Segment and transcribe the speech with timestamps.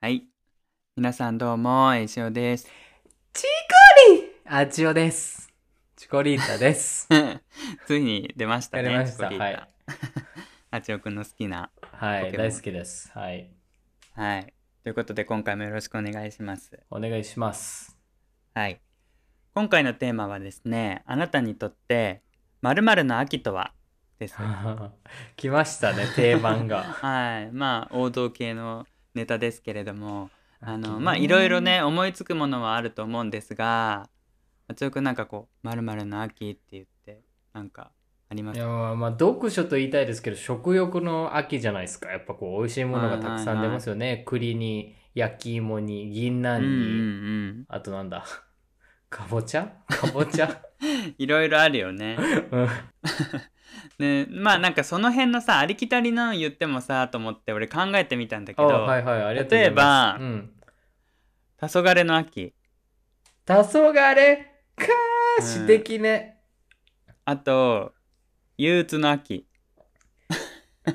[0.00, 0.28] はい。
[0.94, 2.68] 皆さんどうも、えしおです。
[3.32, 5.52] チコリあちおです。
[5.96, 7.08] チコリータです。
[7.84, 8.84] ついに出ましたね。
[8.84, 9.68] やりましたはい。
[10.70, 11.72] あちおくんの好きな。
[11.90, 13.10] はい、大好きです。
[13.10, 13.50] はい。
[14.14, 14.54] はい。
[14.84, 16.78] ということで、今回もよろしくお願いします。
[16.92, 17.98] お願いします。
[18.54, 18.80] はい。
[19.52, 22.22] 今回のテーマはですね、あなたにとって、
[22.62, 23.74] 〇〇の秋とは
[24.20, 24.36] です。
[25.34, 26.84] 来ましたね、定番が。
[26.84, 27.50] はい。
[27.50, 28.86] まあ、王道系の
[29.18, 30.30] ネタですけれども、
[30.60, 34.08] あの、まあ、いろいろね、思いつくものはあると思うんですが、
[34.68, 37.90] あちおくんなんかこう、〇〇の秋って言って、なんか、
[38.30, 42.10] ありますいやまあまあ読書と言いたいですけど食欲の秋じゃないですか。
[42.10, 44.22] やっぱこう美味しいものがたくさん出ますよね。
[44.26, 47.64] 栗に焼き芋に銀杏に、うんうんうん。
[47.68, 48.26] あとなんだ？
[49.08, 49.72] かぼちゃ？
[49.88, 50.60] かぼちゃ？
[51.16, 52.18] いろいろあるよね。
[52.50, 52.68] うん
[53.98, 60.52] ね、まあなんかその辺のさありきたりなの言ってもさと思って俺考えてみたんだけあど、はいはい例えばうん。
[61.60, 62.54] 黄昏の秋。
[63.46, 63.92] 黄昏
[64.76, 64.84] か
[65.38, 66.40] うんー詩的ね、
[67.24, 67.92] あと
[68.56, 69.46] 憂鬱の秋。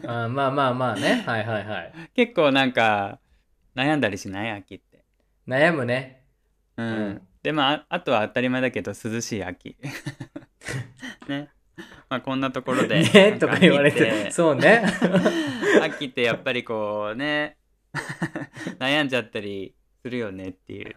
[0.08, 1.24] あまあまあまあね。
[1.26, 1.94] はいはいはい。
[2.16, 3.20] 結構なんか
[3.76, 5.04] 悩んだりしない秋って。
[5.48, 6.24] 悩むね。
[6.78, 6.88] うん。
[6.88, 7.28] うん。
[7.42, 9.78] でまあああとは当たり前だけど涼しい秋。
[11.28, 11.50] ね。
[12.10, 13.02] まあこんなところで。
[13.02, 14.84] ねなんとか言われてそうね。
[15.82, 17.58] 秋ってやっぱりこうね
[18.80, 20.96] 悩んじゃったりするよねっていう。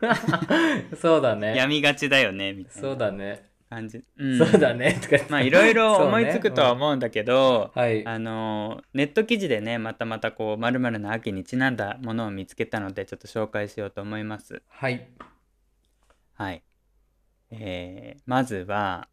[0.96, 1.56] そうだね。
[1.56, 4.38] 病みがちだよねみたいそうなだね、感じ、うん。
[4.38, 4.98] そうだね。
[5.00, 8.06] とかまあいろいろ思いつくとは思うんだけど、はい。
[8.06, 14.62] あのネット記事でねまたまたこう〇〇の秋にちなんだものを見つけたのでちょっと紹介しようと思います。
[14.68, 15.08] はい。
[16.34, 16.62] はい、
[17.50, 19.08] えーまずは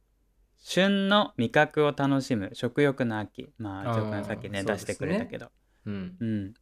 [0.66, 3.50] 旬の味覚を楽しむ食欲の秋。
[3.58, 5.52] まああージョー君さっきね出してくれたけど。
[5.86, 6.16] うん。
[6.20, 6.53] うん。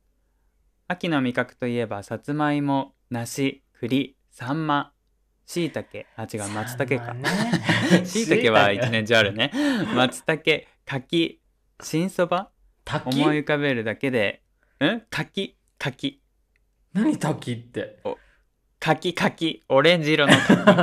[0.87, 4.91] 秋の味覚といえばさつまいも梨栗サンマ。
[5.45, 7.15] しいたけあ違う松茸か。
[8.05, 9.51] しいたけは一年中あるね。
[9.95, 11.39] 松茸柿
[11.81, 12.49] 新そば。
[12.83, 13.21] 滝？
[13.21, 14.41] 思い浮かべるだけで。
[14.79, 15.01] ん？
[15.11, 16.21] 柿柿。
[16.93, 17.99] 何滝って？
[18.81, 20.33] 柿柿オレンジ色の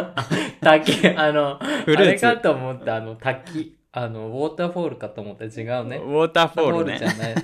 [0.62, 2.26] 滝あのフルーツ。
[2.26, 3.76] あれかと思ったあの滝。
[3.90, 5.46] あのウォーターフォールかと思った。
[5.46, 5.50] 違う
[5.84, 5.96] ね。
[5.96, 7.34] ウォーターフォールじゃねない。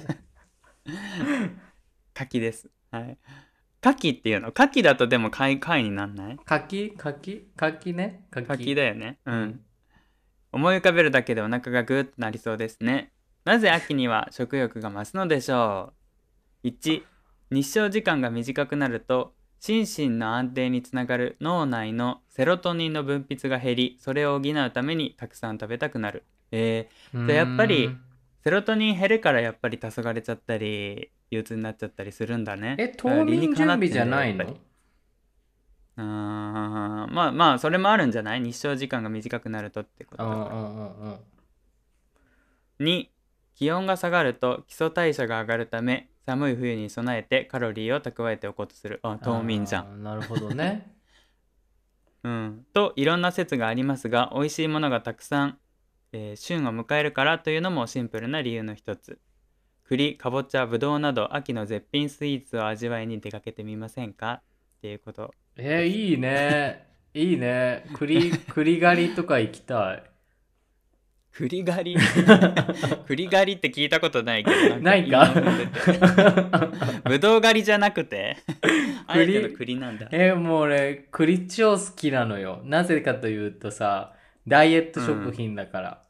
[2.15, 2.71] 柿です。
[2.93, 3.19] はい。
[3.81, 4.53] 柿っていうの？
[4.53, 6.39] 柿だとでも貝貝になんない？
[6.45, 6.95] 柿？
[6.97, 7.49] 柿？
[7.57, 8.25] 柿ね。
[8.31, 8.47] 柿。
[8.47, 9.19] 柿だよね。
[9.27, 9.61] うん。
[10.53, 13.11] 思い浮かべるだけでお腹がグーッとなりそうですね。
[13.45, 15.95] なぜ秋には食欲が増すのでしょ
[16.63, 17.03] う？1
[17.51, 19.34] 日照時間が短くなると
[19.65, 26.23] 心身の安定につながる脳内のセロトニンの分泌が減りそれを補うためにたくさん食べたくなる。
[26.51, 28.01] えー、じゃあやっぱりうん
[28.43, 32.77] セロトニン減るからやっぱり黄昏ちゃったり憂鬱になっちゃったりするんだね。
[32.79, 34.45] え冬眠準備じゃないの？
[35.97, 38.43] あーまあまあそれもあるんじゃない？
[38.43, 40.45] 日照時間が短くなるとってことだから。
[40.45, 41.17] うんうんうんうん
[42.81, 43.07] 2
[43.55, 49.01] 気温が下がると基礎代謝が上がるため寒い冬に備えてカロリーを蓄えておこうとする。
[49.03, 50.93] あ冬眠じゃん、なるほどね。
[52.25, 55.59] うん、といろんな説がありますが美味しいものがたくさん、
[56.13, 59.21] えー旬を迎えるからというのもシンプルな理由の一つ。
[59.85, 64.43] 栗かぼちゃぶどうなど秋の絶品スイーツを味わいに出かけてみませんか？
[64.79, 65.35] っていうこと。
[65.57, 66.87] えー、いいね。
[67.13, 67.85] いいね。
[67.93, 70.03] 栗 栗狩りとか行きたい
[71.37, 71.97] 栗狩り？
[73.09, 75.33] 栗狩りって聞いたことないけどないか？
[77.05, 78.37] ぶどう狩りじゃなくて？
[79.07, 80.09] あえての栗なんだ。
[80.13, 82.61] えーもう俺栗超好きなのよ。
[82.65, 84.13] なぜかというとさ
[84.47, 86.03] ダイエット食品だから、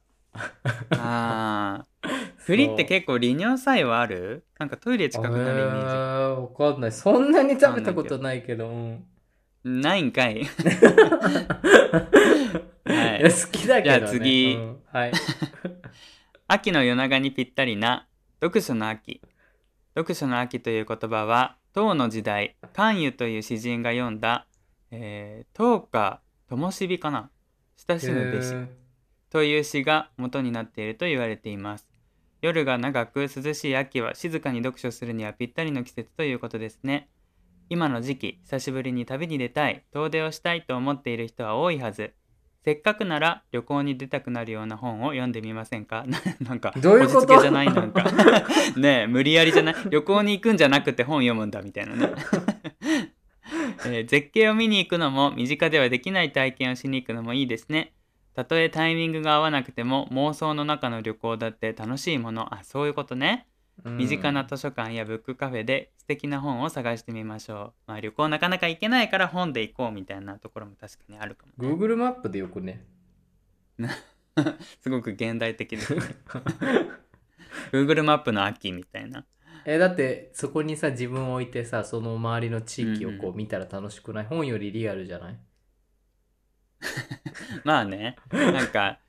[0.98, 2.08] あー。
[2.46, 4.44] 栗って結構利尿作用ある？
[4.58, 5.86] なんかトイレ近くなるイメージ。
[5.86, 6.92] えーわかんない。
[6.92, 9.04] そんなに食べたことないけど、うん
[9.64, 10.44] ないんかい。
[12.84, 15.12] はいいや好きだけど、ね、じゃあ次うんはい
[16.46, 18.06] 秋の夜長にぴったりな
[18.40, 19.22] 読書の秋。
[19.94, 24.46] 読書の秋という言葉は、唐の時代、関羽という詩人が読んだ、
[24.90, 27.30] えー、唐か灯火かな
[27.88, 28.68] 親しむべしへー
[29.30, 31.88] という詩が元になっていると言われています。
[32.42, 37.08] 夜が長く涼しい秋は静かに読書するにはぴったりの季節ということですね。
[37.68, 42.12] 今の時期、久しぶりに旅に出たい、遠出をしたいと思っている人は多いはず。
[42.64, 46.04] せっかくなら旅行に出たくなるような本を読んでみませんか？
[46.40, 47.20] なんか、どういうこと？
[47.20, 48.04] こじつけじゃないなんか。
[48.76, 49.74] ねえ、無理やりじゃない？
[49.90, 52.12] 旅行に行くんじゃなくて本読むんだみたいなね。
[53.86, 57.92] えー絶景を見に行くのも身近ではできない体験をしに行くのもいいですね。
[58.34, 63.46] たとえタイミングが合わなくても妄想の中の旅行だって楽しいものあそういうことね
[63.82, 67.90] うん身近な図書館やブックカフェで素敵な本を探してみましょう。
[67.90, 71.74] まあ旅行なかなか行けないから本で行こうみたいなところも確かにあるかも、ね。
[71.74, 72.84] Google マップでよくね。
[74.80, 76.00] すごく現代的ですね。
[77.72, 79.26] Google マップの秋みたいな。
[79.66, 85.38] えだってそこにさ自分を置いてさその周りの地域をこうんうう見たら楽しくない、本よりリアルじゃない？
[87.64, 89.03] まあね、なんか、そ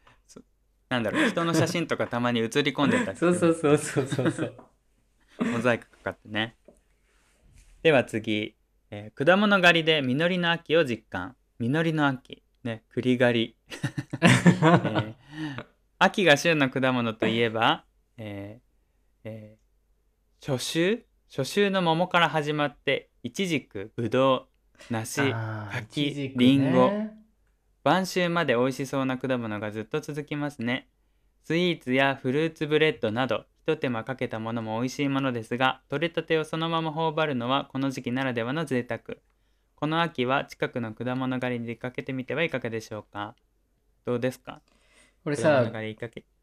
[0.95, 4.55] なんだろう、人の写真とかたまに写り込んでたりすそうる そうそうそうそうそう
[5.51, 6.55] モザイクかかってね。
[7.83, 8.55] では次、
[8.89, 11.35] えー果物狩りで実りの秋を実感。
[11.59, 12.41] 実りの秋。
[12.63, 13.55] ね、栗狩り。
[14.23, 15.13] えー
[15.97, 17.85] 秋が旬の果物といえば、
[18.17, 21.05] えーえー初秋？
[21.29, 24.47] 初秋の桃から始まって、いちじく、ぶど
[24.89, 27.24] う、梨、あー柿イチジクリンゴね
[27.85, 30.87] 晩秋まで美味しそうな果物がずっと続きますね。
[31.43, 39.01] スイーツやフルーツブレッドなど、一手間かけたものも美味しいものですが、取れたてをそのまま頬張るのはこの時期ならではの贅沢。
[39.75, 43.35] この秋は近くの果物狩りに出かけてみてはいかがでしょうか？
[44.03, 44.61] どうですか？
[45.23, 45.71] 俺さ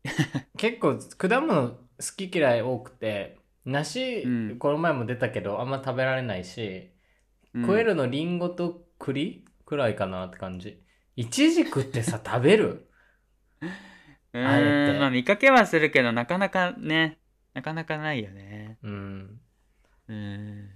[0.56, 1.76] 結構果物好
[2.16, 4.56] き嫌い多くて梨、うん。
[4.60, 6.92] この前も出たけどあんま食べられないし、
[7.52, 7.62] うん。
[7.62, 10.80] 食えるのリンゴと栗くらいかなって感じ
[11.16, 12.88] イチジクってさ食べる？
[13.60, 14.92] うあえて。
[14.92, 17.18] ーんまあ見かけはするけどなかなかね
[17.54, 18.78] なかなかないよね。
[18.82, 19.40] うん。
[20.08, 20.70] うん。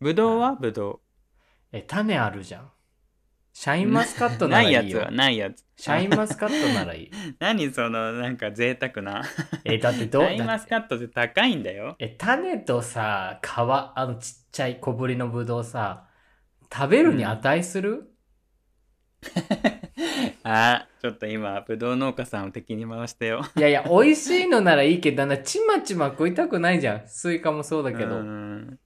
[0.00, 0.52] ぶどうは？
[0.56, 1.00] ぶど
[1.72, 2.70] え種あるじゃん。
[3.54, 4.82] シャインマスカットうならいいよ。
[4.82, 5.64] ないやつはないやつ。
[5.78, 7.10] シャインマスカットならいい。
[7.40, 9.22] 何そのなんか贅沢な。
[9.64, 10.24] えだってどう？
[10.24, 11.96] シャインマスカットって高いんだよ。
[11.98, 16.06] え種とさ皮あのちっちゃい小ぶりのぶどうさ
[16.70, 18.14] 食べるに値する、
[20.44, 23.42] あちょっと今ぶどう農家さんを敵に回したよ。
[23.56, 27.02] いやいや美味しいのならいいけどなちまちま食いたくないじゃん。
[27.06, 28.78] スイカもそうだけど、うん。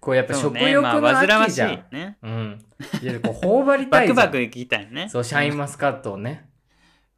[0.00, 2.18] こうやっぱ食欲の秋じゃん、いね。
[2.22, 2.64] うん。
[3.02, 4.15] いやこう頬張りたいじゃん。
[4.15, 5.08] バクバクいきたいね。
[5.08, 6.48] そうシャインマスカットをね。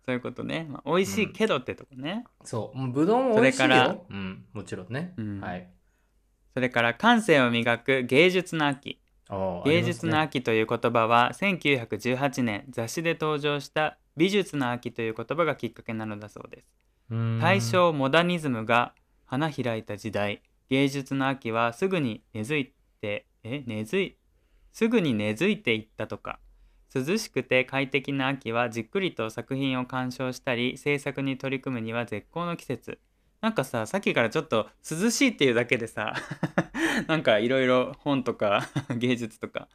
[0.05, 2.79] そういうことね、まあ、美味しいけどってとこね、そう。
[2.79, 4.45] もうぶどうも美味しいそれからようん。
[4.53, 5.41] もちろんね、うん。
[5.41, 5.69] はい。
[6.55, 9.01] それから感性を磨く芸術の秋
[9.65, 16.69] 芸術のあ秋という言葉は1918年雑誌で登場した美術の秋という言葉がきっかけなのだそうです。
[17.41, 18.93] 大正モダニズムが
[19.25, 24.17] 花開いた時代芸術の秋はすぐに根付いてえ根付い
[24.73, 26.39] すぐに根付いていったとか
[26.95, 32.99] 涼しくて快適な秋はじっくりと作品を鑑賞したり制作に取り組むには絶好の季節
[33.41, 36.15] なんかささっきからちょっと涼しいっていうだけでさ
[37.07, 39.69] なんかいろいろ本とか 芸術とか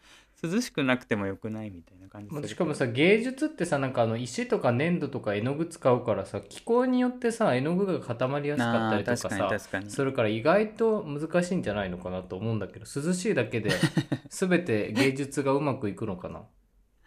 [0.43, 13.69] 涼しくなくてもよくないみたいな感じしかもさ芸術ってさなんかあの石とか粘土とか絵の具使うからさ気候によってさ絵の具が固まりやすかったりとかさ確かにするから意外と難しいんじゃないのかなと思うんだけど涼しいだけで
[14.29, 16.43] 全て芸術がうまくいくのかな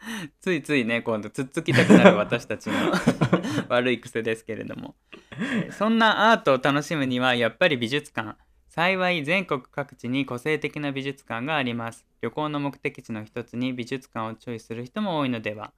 [0.40, 2.74] ついついね今度つっつきたくなる私たちの
[3.68, 4.94] 悪い癖ですけれども。
[5.70, 8.36] そんなアートを楽しむにはやっぱり美術館。
[8.68, 12.04] 幸い全国各地に個性的な美術館があります。
[12.20, 15.72] 旅行の目的地の一つに美術館をチョイスする人も多いのでは、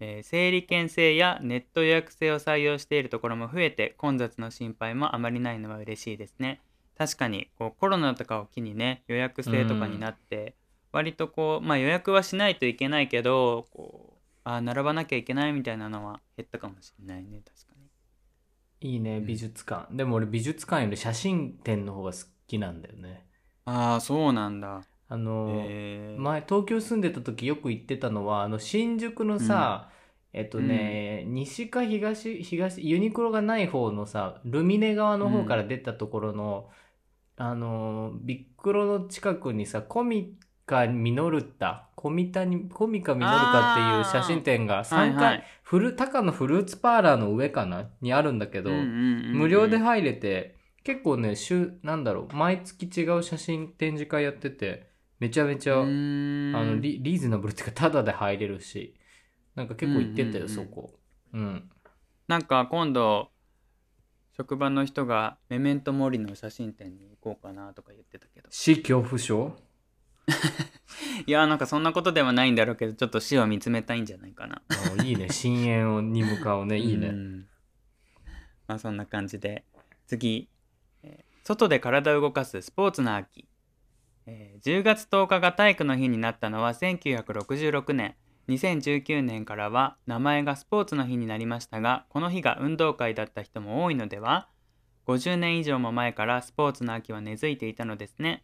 [0.00, 6.60] えー整理券制やネット予約制を採用しているところも増えて混雑の心配もあまりないのは嬉しいですね。
[6.98, 10.54] 確かにこうコロナとかを機にね予約制とかになって、
[10.96, 17.74] 割とこう、まあ、予約はしないといけないけどこうあー並ばなきゃいけないみたいなのは減ったかもしれないね確か
[18.80, 18.92] に。
[18.92, 23.26] いいね美術館、でも俺美術館より写真展の方が好きなんだよね。
[23.66, 24.82] ああそうなんだ。
[25.08, 25.46] あの、
[26.18, 29.90] 前東京住んでた時よく行ってたのはあの新宿のさ、
[30.32, 36.70] えっとね、西か東東ユニクロがない方のさルミネ側の方から出たところの、
[37.36, 40.34] あのビックロの近くにさコミ
[40.66, 45.44] カミノルタコミタにコミカミノルカっていう写真展が3階、はいはい。
[45.62, 47.88] フル高のフルーツパーラーの上かな？
[48.00, 48.92] にあるんだけど、うんうんうんう
[49.28, 49.32] ん。
[49.38, 58.94] 無料で入れて結構ね週なんだろう毎月違う写真展示会やっててめちゃめちゃ、あのリリーズナブルっていうかタダで入れるし
[59.54, 60.48] なんか結構行ってたよ、うんうんうん。
[60.48, 60.90] そこ。
[61.32, 61.70] うん。
[62.28, 63.30] なんか今度
[64.36, 68.48] 職場の人がメメントモリの写真展に行こうかなとか言ってたけど。
[68.50, 69.56] 死恐怖症？
[71.26, 74.62] いやなんかそんなことではないんだろうけどちょっと死を見つめたいんじゃないかな。
[74.98, 75.28] あいいね。
[75.30, 76.78] 深淵に向かうね。
[76.78, 77.46] いいね、うん
[78.66, 79.64] まあそんな感じで。
[80.06, 80.48] 次、
[81.02, 83.46] えー外で体を動かすスポーツの秋、
[84.26, 88.16] えー10月10日が体育の日になったのは1966年。
[88.48, 94.48] 2019年からは名前がスポーツの日になりましたがこの日が運動会だった人も多いのでは。
[95.06, 98.42] 50年以上も前からスポーツの秋は根付いていたのですね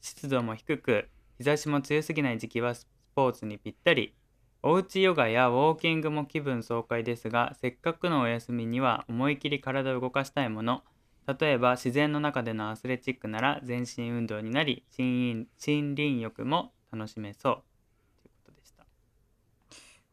[0.00, 4.14] 湿度も低く日差しも強すぎない時期はスポーツにぴったり。
[4.62, 10.82] おうちヨガやウォーキングも気分爽快ですがせっかくのお休みには思い切り体を動かしたいもの。
[11.40, 17.54] 例えば自然の中でのアスレチックなら全身運動になり森林浴も楽しめそう。
[18.22, 18.84] ということでした。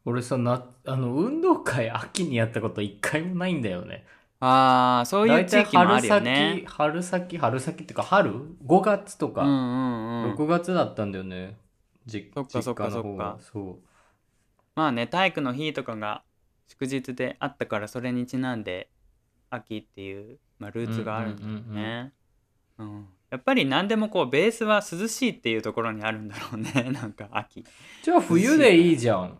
[0.05, 4.05] 俺さなあの運動会秋にやったこと一回もないんだよね。
[4.39, 6.63] ああそういう地域もあるよね。
[6.67, 8.31] 春先春先っていうか春
[8.65, 10.35] ？5月とか、うんうんうん。
[10.35, 11.57] 6月だったんだよね。
[12.05, 13.37] じそっかそっかそっか。
[13.39, 13.75] そう。
[14.75, 16.23] まあね体育の日とかが
[16.67, 18.89] 祝日であったからそれにちなんで
[19.49, 21.49] 秋っていう、まあ、ルーツがあるんだよ
[21.83, 22.13] ね、
[22.77, 23.07] うん。
[23.29, 26.91] やっぱり何でもこうベースは涼しいっていうところにあるんだろうね。
[26.91, 27.65] なんか秋。
[28.03, 29.37] じゃあ冬でいいじゃん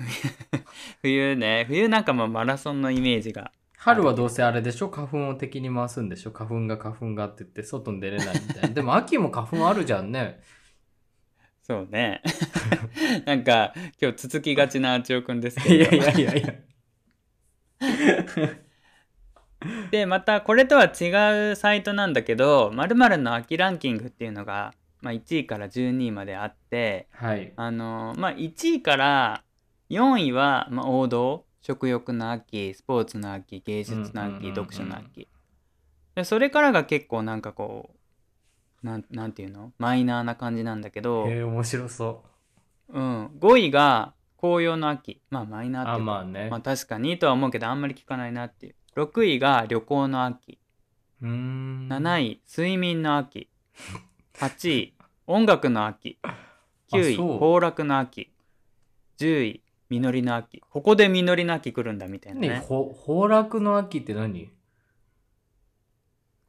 [1.02, 1.64] 冬ね。
[1.68, 3.52] 冬なんかもうマラソンのイメージが。
[3.76, 4.88] 春はどうせあれでしょ？
[4.90, 6.32] 花粉を敵に回すんでしょ？
[6.32, 8.68] 花粉が花粉がって言って外に出れないみたいな。
[8.74, 10.40] でも秋も花粉あるじゃんね。
[11.62, 12.22] そうね。
[13.26, 15.74] なんか今日つつきがちなあちおくんですけど。
[15.76, 16.54] いやいやいやいや。
[19.90, 27.52] でまたこれとは違うサイトなんだけど〇〇の秋ランキングっていうのが、まあ、1位から12位まであってはい。
[27.56, 29.42] あのまあ1位から
[29.90, 35.28] 4位は、まあ、王道食欲の秋スポーツの秋芸術の秋、読書の秋。
[36.14, 37.90] でそれからが結構なんかこ
[38.82, 39.72] うなんなんていうの？
[39.78, 42.22] マイナーな感じなんだけど、へえ面白そ
[42.92, 42.98] う。
[42.98, 45.20] ん、5位が紅葉の秋。
[45.28, 48.74] まあマイナーうってあまあね、まあ確かにとは思うけどあんまり聞かないなっていう。
[48.96, 50.58] 6位が旅行の秋。
[51.20, 51.88] うーん。
[51.90, 53.48] 7位睡眠の秋。
[54.34, 54.94] 8位
[55.26, 56.18] 音楽の秋。
[56.92, 58.32] 9位行楽の秋。
[59.18, 60.60] 10位実りの秋。
[60.60, 62.48] ここで実りの秋来るんだみたいなね。
[62.48, 64.50] ねほ崩落の秋って何？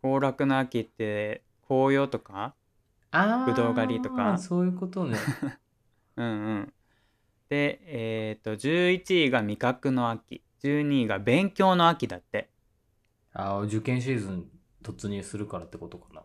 [0.03, 2.53] 行楽の秋って紅葉とか？
[3.11, 4.37] あぶどう狩りとか？
[4.37, 5.17] そういうことね。
[6.17, 6.29] うんう
[6.59, 6.73] ん。
[7.49, 10.43] でえっ、と11位が味覚の秋。
[10.63, 12.49] 12位が勉強の秋だって。
[13.33, 14.45] あ受験シーズン
[14.83, 16.21] 突入するからってことかな。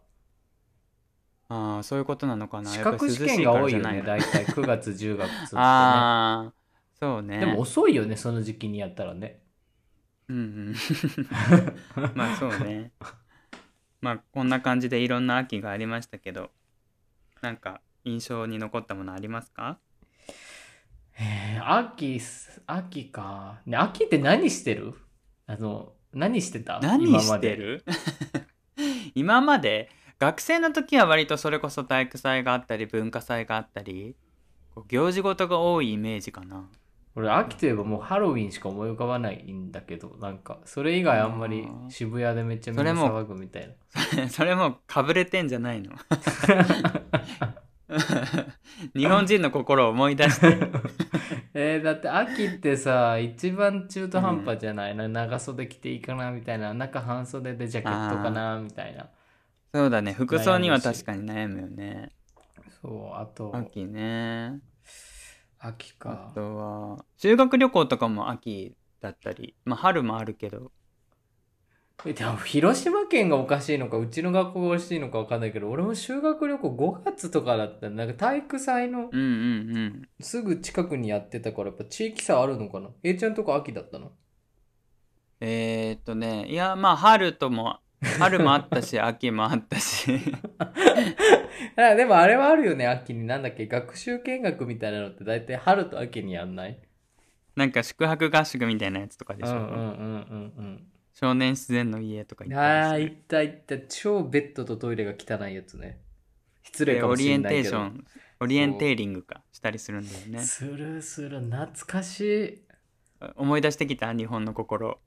[1.49, 2.70] ああそういうことなのかな。
[2.70, 4.44] 資やっぱり格試験が多いよね大体。
[4.44, 5.28] 9月10月ね。
[5.54, 6.65] ああ
[7.00, 7.41] そうね。
[7.41, 9.41] でも遅いよねその時期にやったらね。
[10.29, 10.75] うんうん。
[12.15, 12.93] まあそうね。
[14.00, 16.50] まあこんな感じでいろんな秋がありましたけど
[17.41, 19.79] なんか印象に残ったものありますか？
[21.12, 23.61] へえ秋す秋か。
[23.67, 24.95] ね秋って何してる？
[25.47, 26.81] あの何してた？
[26.81, 27.85] 何してる？
[29.15, 29.91] 今まで。
[30.19, 34.17] 学生の時は割とそれこそ体育祭があったり文化祭があったり
[34.88, 36.71] 行事事が多いイメージかな
[37.16, 43.75] 俺秋といえばもうハロウィンしか思い浮かばないんだけどなんかそれ以外あんまり渋谷でめっちゃみんな騒ぐみたい
[44.14, 44.28] な。
[44.28, 45.92] それも うかぶれてんじゃないの？
[48.94, 50.58] 日本人の心を思い出して。
[51.54, 54.94] えー、だって秋ってさ一番中途半端じゃない？
[54.94, 56.75] な、長袖着ていいかなみたいな。
[56.75, 59.08] 中半袖でジャケットかなみたいな。
[59.73, 60.12] そうだね。
[60.12, 62.11] 服装には確かに悩むよね。
[62.82, 64.61] そうあと秋ね
[65.59, 66.33] あ秋か。
[66.35, 70.73] とは修学旅行とかも秋だったりまあ春もあるけど。
[72.05, 77.87] えでも広島県がおかしいのかうちの学校がおかしいのか分かんないけど俺も修学旅行5月とかだった。
[77.89, 79.25] らなんか体育祭のうんう
[79.73, 80.09] んうん。
[80.21, 84.13] すぐ近くにやってたからやっぱ地域差あるのかな？A ちゃんとこ秋だったの？
[85.41, 87.79] えー、っとねいやまあ春とも
[88.19, 90.19] 春もあったし 秋もあったし
[91.77, 93.27] あでもあれはあるよね秋に。
[93.27, 96.79] なんだっけ学習見学みたいなのって大体春と秋にやんない？
[97.55, 103.79] なんか宿泊合宿みたいなやつとかでしょ、うんうんうんうん少年自然の家とかうん行ったああ行った行った。
[103.79, 105.99] 超ベッドとトイレが汚いやつね。
[106.63, 107.71] 失礼でかもオリエンしれないけど。
[107.71, 108.05] テーション。
[108.41, 110.41] オリエンテーリングかしたりするんだよね。
[110.41, 111.41] するする。
[111.41, 112.63] 懐かしい。
[113.37, 115.01] 思い出してきた日本の心。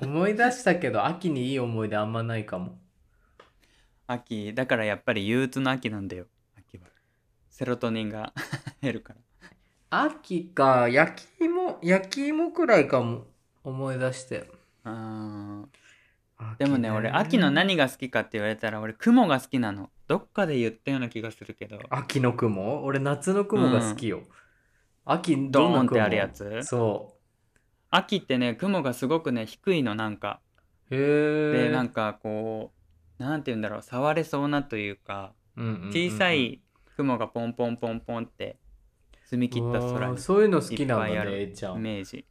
[0.00, 2.78] 思い出したけど秋にいい思い出あんまないかも
[4.06, 4.54] 秋。
[4.54, 6.26] だからやっぱり憂鬱の秋なんだよ。
[6.58, 6.84] 秋は。
[7.50, 8.32] セロトニンが
[8.80, 9.20] 減るから。
[10.04, 10.88] 秋か。
[10.88, 13.26] 焼き芋焼き芋くらいかも
[13.64, 14.50] 思い出して。
[14.84, 15.64] あ
[16.58, 19.90] でもね俺秋の何が好きかって言われたら俺雲が好きなの。
[20.06, 21.80] どっかで言ったような気がするけど。
[21.90, 22.84] 秋の雲？
[22.84, 24.22] 俺夏の雲が好きよ、
[25.04, 26.62] 秋ドどんな雲ーンってあるやつ？
[26.62, 27.16] そ
[27.90, 30.40] 秋ってね雲がすごくね低いのなんか。
[30.90, 32.75] うへえでなんかこう
[33.18, 36.60] なんて言うんだろう触れそうなというか小さい
[36.96, 38.58] 雲がポンポンポンポンって
[39.24, 41.76] 澄み切った空にそういうの好きなんだねちゃん。
[41.76, 42.24] イメージ。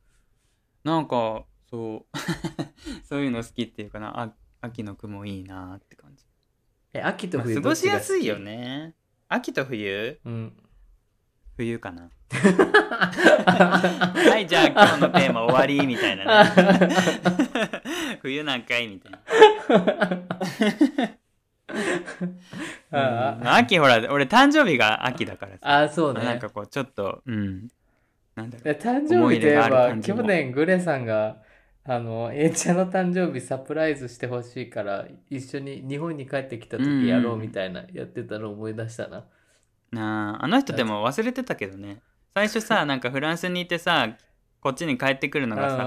[0.84, 2.18] なんかそう。
[3.04, 6.26] そういうの好きっていうかなあ秋の雲いいなって感じ、
[6.94, 8.96] え秋とまあ、冬過ごしやすいよねね。
[9.28, 10.20] 秋と冬？
[10.26, 10.54] うん。
[11.58, 12.10] 冬かな。
[13.46, 16.52] はいじゃあ今日のテーマ終わりみたいなね
[18.26, 19.20] 冬なんかいみたいな。
[22.92, 25.60] あうん秋ほら俺誕生日が秋だからさ。
[25.84, 26.24] あそうね。
[26.24, 27.68] なんかこうちょっとうん
[28.36, 28.64] なんだろう。
[28.64, 31.38] で誕生日といえば去年グレさんが
[31.84, 39.26] あの A ちゃんの誕生日サプライズしてほしいから一緒に日本に帰ってきた時やろうみたいなやってたのを思い出したな、
[39.92, 42.02] なああの人でも忘れてたけどね。
[42.34, 44.18] 最初さなんかフランスにいてさ
[44.66, 45.86] こっちに帰ってくるのがさ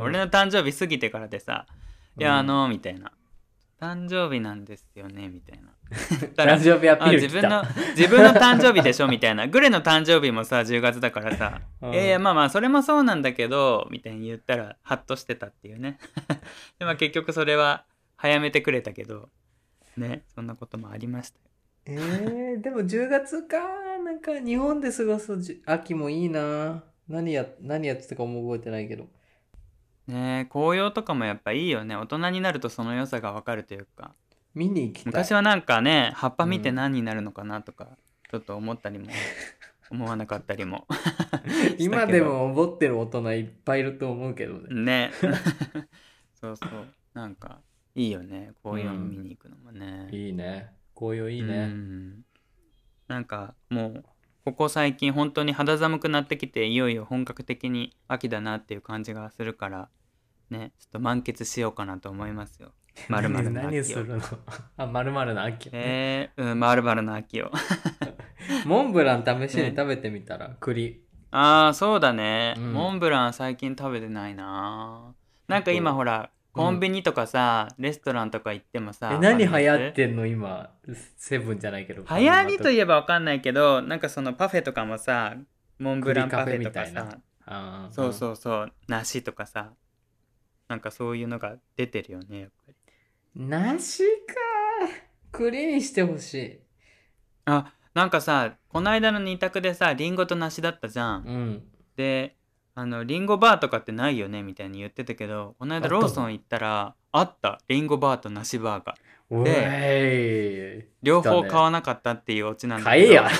[0.00, 1.66] 俺の誕生日過ぎてからでさ
[2.18, 3.12] 「いやあの」みたいな
[3.78, 5.68] 「誕生日なんですよね」みたいな。
[6.34, 7.62] 誕生日アピあール自分の
[7.94, 9.46] 自分の誕生日でしょみたいな。
[9.48, 11.92] グレの誕生日もさ10月だからさ「うん。
[11.92, 15.98] いやいやまあまあそれもそうなんだけど」みたいに言ったらハッとしてたっていうね。
[16.80, 17.84] でも結局それは
[18.16, 19.28] 早めてくれたけど
[19.98, 22.00] ねそんなこともありましたよ。
[22.00, 23.58] えー、でも10月か。
[24.02, 29.06] なんか日本で過ごすじ秋もいいな何や何やってたかも覚えてないけど。
[30.06, 31.96] ねえ紅葉とかもやっぱいいよね。
[31.96, 34.14] 大人になるとその良さがわかるというか。
[34.54, 35.06] 見に行きたい。
[35.06, 36.74] 昔はなんかね葉っぱ見てうん。
[36.76, 37.88] 何になるのかなとか、
[38.30, 39.06] ちょっと思ったりも
[39.90, 40.86] 思わなかったりも。
[41.78, 45.10] 今でも思ってる大人いっぱいいると思うけどね。
[45.10, 45.10] ね。
[46.34, 46.70] そうそう。
[47.14, 47.60] なんか
[47.94, 48.52] いいよね。
[48.62, 50.72] 紅葉見に行くのもね、いいね。
[50.94, 51.70] 紅葉いいいね、
[53.08, 54.04] なんかもう
[54.44, 59.88] ここ最近本当に肌寒くなってきていよいよ本格的に秋だなっていう感じがするから
[60.50, 62.72] ねちょっと満喫しようかなと思いますよ。
[63.08, 63.70] まるまるの秋を。
[63.70, 64.20] 何するの？
[64.76, 67.50] あまるまるの秋、えー、うん、まるまるの秋を。
[68.66, 71.02] モンブラン試しに食べてみたら、栗。
[71.30, 72.72] ああそうだね、うん。
[72.74, 75.14] モンブラン最近食べてないな。
[75.48, 80.24] なんか今ほらコンビニとかさ、レストランとか行ってもさえ何流行ってんの？
[80.24, 80.70] 今
[81.16, 82.02] セブンじゃないけど。
[82.08, 85.34] 流行りといええばわかんないけどなんかそのパフェとかもさ
[85.78, 87.18] モンブランパフェとかさ。
[87.90, 88.72] そうそうそう。
[88.86, 89.72] 梨とかさ。
[90.66, 93.46] なんかそういうのが出てるよねやっぱり。
[93.46, 94.34] 梨か。
[95.32, 96.60] 栗にしてほしい。
[97.44, 101.62] あなんかさこの間の二択でさリンゴと梨だったじゃん、うん。
[101.96, 102.36] で
[102.76, 108.96] あのリンゴバーとかってないよねみたいに言ってたけどこの間ローソン行ったらあったリンゴバーと梨バーが
[109.30, 110.84] おい。
[111.02, 113.28] 両方買わなかったっていうオチなんだ買えや。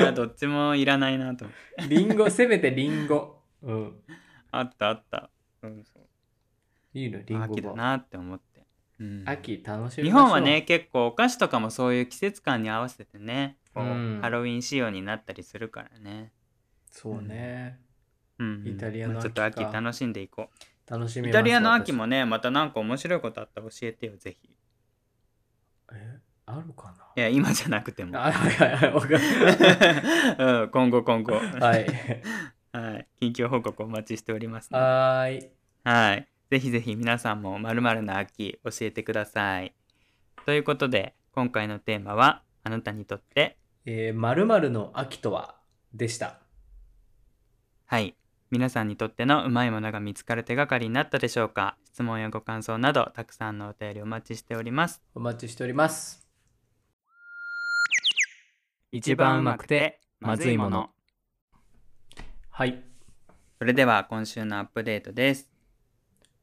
[0.00, 1.56] いやどっちもいらないなと思っ
[1.88, 1.94] て。
[1.94, 3.42] リンゴせめてリンゴ。
[3.62, 4.00] うん。
[4.52, 5.30] あったあった。
[5.60, 6.02] そうそう。
[6.94, 8.64] いいのリンゴ秋だバなって思って、
[9.00, 9.24] うん。
[9.26, 14.20] 秋楽しみ日本はね結構お菓子とかもそういう季節感に合わせてねうん。
[14.22, 16.30] ハロウィン仕様になったりするからね、
[16.94, 17.80] そうね。
[18.38, 18.68] うんうん。
[18.68, 20.48] イタリアのまあちょっと秋楽しんでいこ
[20.88, 20.90] う。
[20.90, 24.50] 楽しみイタリアの秋私もねまたなんか面白いことあったら教えてよぜひ。
[25.92, 28.16] えあるかいや今じゃなくても。
[28.16, 29.18] はいはいはいわかる。
[30.62, 31.32] うん、今後今後。
[31.32, 31.86] はい。
[32.72, 35.50] はい、近況報告お待ちしておりますのではーい。
[35.84, 36.28] はい。
[36.50, 39.74] ぜひぜひ皆さんも〇〇な秋教えてください。
[40.44, 45.56] ということで、今回のテーマは、あなたにとって、えー、〇〇の秋とは？
[45.94, 46.43] でした
[47.86, 48.16] はい。
[48.50, 51.76] 皆さんにとってのうまいものが見つかる手がかりになったでしょうか？
[51.84, 55.02] 質問やご感想など、たくさんのお便りお待ちしております。
[55.14, 56.26] お待ちしております
[58.90, 60.88] 一番うまくて、まずいもの。
[62.48, 62.82] はい
[63.58, 65.50] それでは、今週のアップデートです。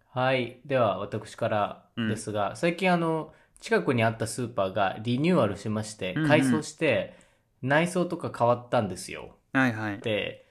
[0.09, 7.17] はいでは私からですが、最近あの近くにあったスーパーがリニューアルしましてうんうん改装して、
[7.63, 9.99] 内装とか変わったんですよはいはい。
[9.99, 10.45] で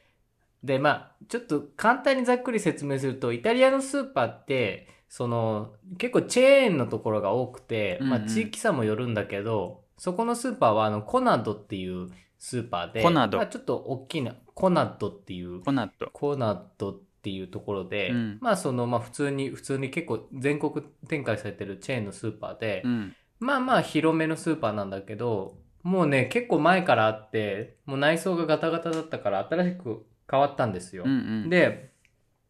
[0.63, 16.09] でまあちょっと簡単にざっくり説明するとイタリアのスーパーってその結構チェーンのところが多くて、まあ、うんうん地域差もよるんだけど、そこのスーパーはあのコナドっていうスーパーでコナドまあ、ちょっと大きなコナドっていうコナット。
[16.13, 23.17] コナドっていうところで、うんまあそのまあ普通に普通に結構全国展開されてるチェーンのスーパーで、うん。
[23.41, 31.03] まあまあ広めのスーパーなんだけど、もうね、結構前からあって、もう内装がガタガタだったから新しく変わったんですよ。
[31.05, 31.15] うんう
[31.47, 31.51] ん。
[31.51, 31.91] で、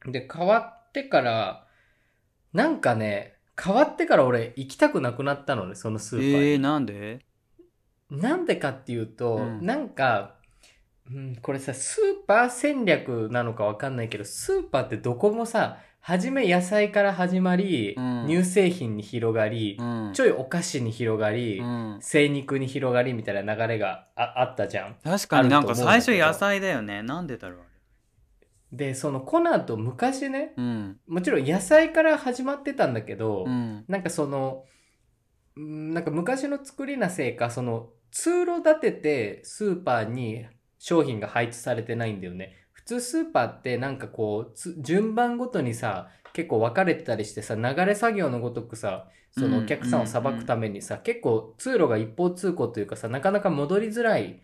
[0.07, 1.67] で、変わってから、
[2.53, 6.49] なんかね、変わってから俺行きたくなくなったのね、そのスーパーに。
[6.53, 7.21] えー、なんで？
[8.11, 10.35] なんでかっていうと、うんなんか、
[11.11, 20.13] うん、これさ、スーパー戦略なのかわかんないけど、スーパーってどこもさ、はじめ野菜から始まり、うん乳製品に広がり、うん。
[20.15, 21.99] ちょいお菓子に広がり、うん。
[22.01, 24.97] 精肉に広がりみたいな流れがああったじゃん。
[25.05, 27.03] 確かになんか最初野菜だよね。
[27.03, 27.59] なんでだろう
[28.73, 30.97] でそのコナーと昔ねうん。
[31.09, 33.85] もちろん野菜から始まってたんだけど、うん。
[33.89, 34.65] なんかその
[35.57, 40.47] うんなんか昔の作りなせいかその通路立ててスーパーに
[40.79, 42.57] 商品が配置されてないんだよね。
[42.73, 54.43] 普通スーパーってなんかこうつ順番ごとにさ結構分かれてたりしてさ流れ作業のごとくさそのお客さんをさばくためにさ、結構通路が一方通行というかさなかなか戻りづらい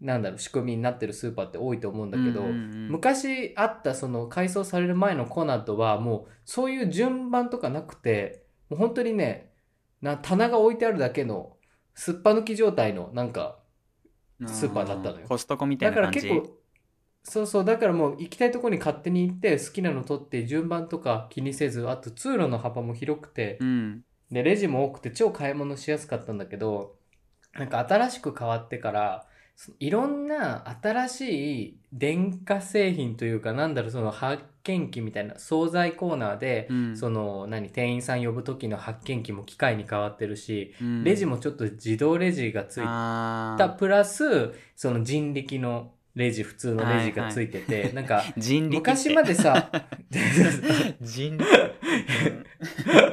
[0.00, 2.88] なんだろう仕組みになってるスーパーって多いと思うんだけど、うんうんうん。
[2.90, 9.50] 昔あったその改装される前のコナンとはもうそういう順番とかなくてもう本当にね
[10.00, 11.56] な棚が置いてあるだけの
[11.94, 13.58] すっぱ抜き状態のなんか
[14.46, 15.26] スーパーだったのよ。
[15.28, 16.20] コストコみたいだな感じ？
[16.20, 16.58] から結構
[17.24, 24.04] そうそうだからもう行きたいところに勝手に行って好きなの取って順番とか気にせずあと通路の幅も広くてうん。
[24.30, 26.96] でレジも多くて超買い物しやすかったんだけど
[27.54, 29.28] なんか新しく変わってからそ
[29.80, 36.96] いろんな新しい電化製品というかなんだろうその発見機みたいな惣菜コーナーで、うん。
[36.96, 41.04] その何店員さん呼ぶ時の発見機も機械に変わってるし、うん。
[41.04, 43.68] レジもちょっと自動レジがついた。
[43.78, 49.04] プラスその人力のレジ普通のレジがついてて、なんか人力って。
[49.08, 49.70] 昔までさ
[51.00, 51.38] 人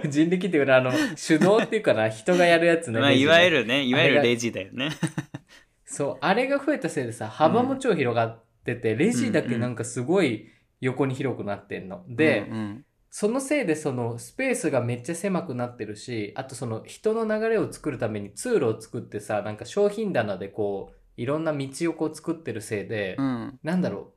[0.10, 4.90] 人力っていうかあの手動っていうかな人がやるやつね、まあいわゆるねいわゆるレジだよね
[5.96, 10.50] そうあれが増えたせいでさ幅も超広がってて、レジだけなんかすごい
[10.82, 12.86] 横に広くなってんの、で、うんうん。
[13.10, 23.60] そのせいでそのスペースがめっちゃ狭くなってるしあとその人の流れを作るために通路を作ってさなんか商品棚でこういろんな道をこう作ってるせいで、うん。
[23.64, 24.12] なんだろ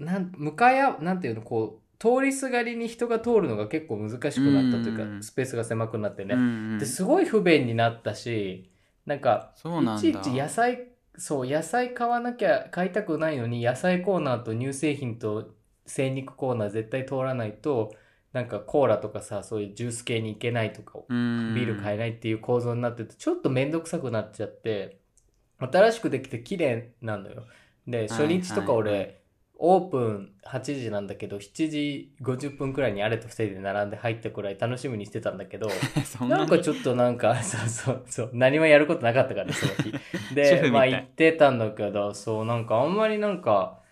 [0.00, 0.04] う。
[0.04, 5.22] なん向かい合うなんていうのこう通りすがりに人が通るのが結構難しくなったというか、うん。
[5.22, 6.78] スペースが狭くなってね、うんうん。
[6.80, 8.72] ですごい不便になったし
[9.06, 15.54] なんかいちいち野菜そう野菜買わなきゃ買いたくないのに野菜コーナーと乳製品と
[15.86, 17.94] 精肉コーナー絶対通らないと
[18.32, 21.54] なんかコーラとかさそういうジュース系に行けないとかうん。
[21.54, 25.00] ビール買えないっていう構造になっててちょっと面倒くさくなっちゃって
[25.58, 27.44] 新しくできて綺麗なのよ。
[27.86, 29.19] で初日とか俺、はいはい
[29.62, 35.68] オープン8時なんだけど7時50分くらいにあれと2人で並んで入ったくらい楽しみにしてたんだけど
[36.20, 36.30] なに？
[36.30, 40.34] なんかちょっとなんか、 そうそうそう、何もやることなかったからね、その日。
[40.34, 43.82] で、 まあ行ってたんだけど、そう、なんかあんまりなんか、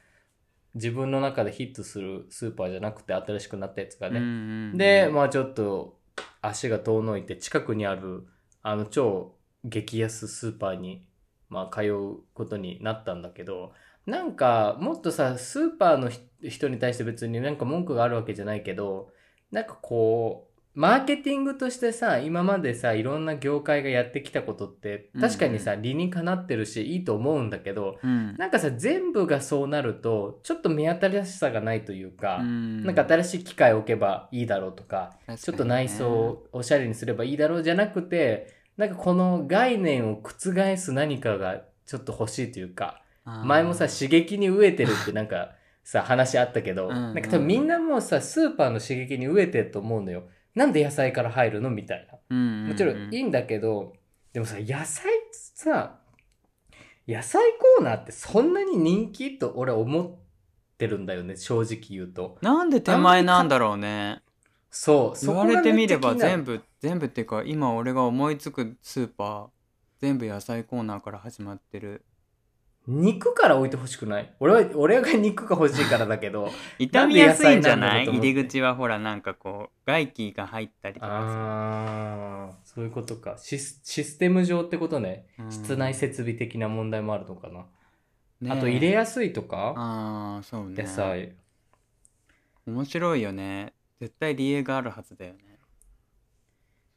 [0.75, 4.73] 自分の中でヒットするスーパーじゃなくて新しくなったやつがね。
[4.75, 5.99] で、まあちょっと
[6.41, 8.27] 足が遠のいて近くにある、
[8.63, 11.05] あの超激安スーパーに、
[11.51, 13.75] まあ通うことになったんだけど、
[14.09, 19.11] なんかもっとさ、スーパーのひ人に対して別になんか文句があるわけじゃないけど、
[19.51, 28.35] なんかこう、マーケティングとしてさ、今までさ、いろんな業界がやってきたことって、確かにさ、理にかなってるし、いいと思うんだけど、うん。
[28.37, 32.85] なんかさ、全部がそうなると、ちょっと目新しさがないというか、うん。
[32.85, 35.39] なんか新しい機械を置けばいいだろうとか、確かにね。
[35.43, 43.03] ちょっと内装をおしゃれにすればいいだろうじゃなくて、なんかこの概念を覆す何かがちょっと欲しいというか、
[43.45, 45.53] 前もさ、刺激に飢えてるってなんか
[45.85, 50.25] さ、話あったけど、なんか多分みんなもうさ、スーパーの刺激に飢えてると思うのよ。
[50.55, 51.71] なんで野菜から入るの？
[51.71, 52.37] みたいな。
[52.69, 53.93] もちろんいいんだけど、
[54.33, 56.01] でもさ、野菜さ、
[57.07, 57.43] 野菜
[57.79, 60.19] コーナーってそんなに人気と俺思っ
[60.77, 62.39] てるんだよね、正直言うと。
[62.43, 64.23] なんで手前なんだろうね。
[64.71, 69.49] そう、言われてみれば部全部全部っていうか今俺が思いつくスーパー
[70.01, 72.05] 全部野菜コーナーから始まってる
[72.91, 74.33] 肉から置いてほしくない？
[74.41, 76.51] 俺は、俺が肉が欲しいからだけど。
[76.79, 78.07] 傷みやすいんじゃない？
[78.07, 83.37] 入り口はほらなんかこう外気が入ったりとかあー、そういうことか。
[83.37, 85.27] シスシステム上ってことね。
[85.37, 87.67] さ、うん室内設備的な問題もあるのかな。
[88.41, 91.35] ねあと入れやすいとか、ああそうね野菜。
[92.67, 95.39] 面白いよね絶対理由があるはずだよね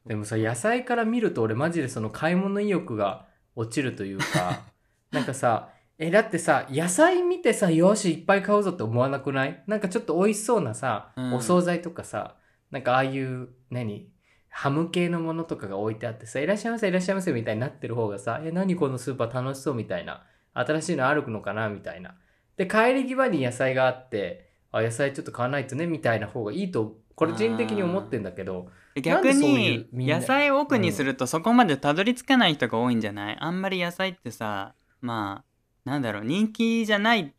[0.06, 3.26] でもさ、野菜から見ると俺マジでその買い物意欲が
[3.56, 4.62] 落ちるというか、
[5.12, 5.70] なんかさ、
[6.04, 9.62] え、だってさ、野菜見てさ、よし、いっぱい買うぞって思わなくない？
[9.68, 11.34] なんかちょっと美味しそうなさ、うん。
[11.34, 12.34] お惣菜とかさ、
[12.72, 14.08] なんかああいう、何？
[14.48, 20.24] ハム系のものとかが置いてあってさ、いらっしゃいませ、いらっしゃいませみたいになってる方がさ、え、何このスーパー楽しそうみたいな。
[20.54, 22.16] 新しいのあるのかなみたいな。
[22.56, 28.68] で、帰り際に野菜があって、あ、野菜ちょっと買わないとねみたいな方がいいと、個人的に思ってんだけど、
[29.00, 33.36] 逆ういにうみんな野菜を奥にするとそこまでたどり着かない人が多いんじゃない？
[33.38, 35.51] あんまり野菜ってさまあ
[35.84, 37.32] なんだろう人気じゃない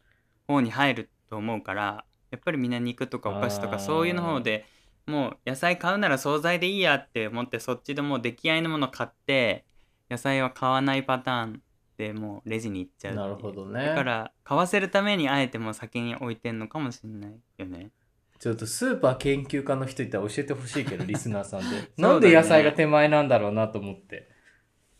[0.47, 4.65] 方に入ると思うからやっぱりみんな肉とかお菓子とかそういうの方で
[5.05, 9.65] もう野菜買うなら惣菜でいいやって思ってそっちでもう出来合いのもの買って
[10.09, 11.61] 野菜は買わないパターン
[11.93, 13.85] ってもうレジに行っちゃうなるほどね。
[13.85, 17.91] だから買わせるためにあえてもう先に置いてんのかもしれないよね。
[18.39, 21.65] ちょっとスーパー研究家の人いたら教えてほしいけど リスナーさんで。
[21.67, 21.87] だね。
[21.97, 24.29] なんで野菜が手前なんだろうなと思って。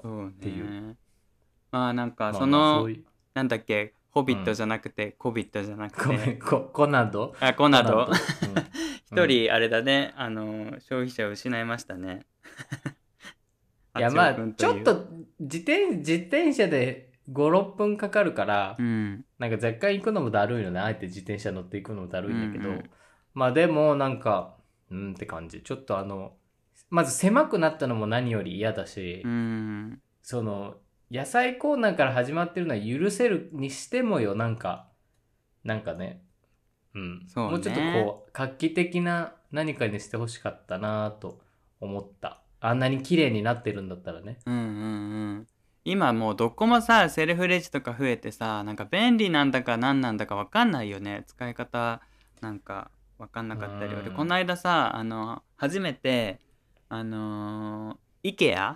[0.02, 0.34] そうね。
[0.40, 0.98] ていう。
[1.72, 3.94] まあなんかまあその、まあなんだっけ？
[4.12, 6.34] ホビットじゃなくて、コビットじゃなくて。
[6.34, 7.34] んココナド？
[7.40, 8.08] あコナド。
[9.12, 12.26] 一人あれだね、あの消費者を失いましたね。
[13.98, 15.08] いやまあちょっと
[15.40, 19.26] 自転自転車で56分かかるから、うん。
[19.40, 20.80] なんか若干行くのもだるいよね。
[20.80, 22.90] あえて自転車乗っていくのもだるいんだけど、うんうん。
[23.34, 24.56] まあでもなんか
[24.90, 25.62] うんって感じ。
[25.62, 26.36] ちょっとあの
[26.90, 30.02] まず狭くなったのも何より嫌だし、うん。
[30.22, 30.78] その
[31.12, 34.88] 野菜コーナーから始まってるのは許せるにしてもよなんか
[35.64, 36.22] なんかね。
[36.96, 37.26] うん。
[37.28, 37.52] そうね。
[37.52, 41.40] もうちょっとこう画期的な何かにしてほしかったなと
[41.80, 42.42] 思った。
[42.60, 44.40] あんなに綺麗になってるんだったらね。
[44.46, 44.66] うんうんう
[45.40, 45.48] ん。
[45.86, 51.24] 今もうどこもさセルフレジとか増えてさなんか便利なんだか何なんだか分かんないよね。
[51.28, 52.02] 使い方
[52.42, 53.94] なんか分かんなかったり。
[53.94, 54.00] うん。
[54.02, 56.40] 俺この間さあの初めて
[56.90, 58.76] あのー、IKEA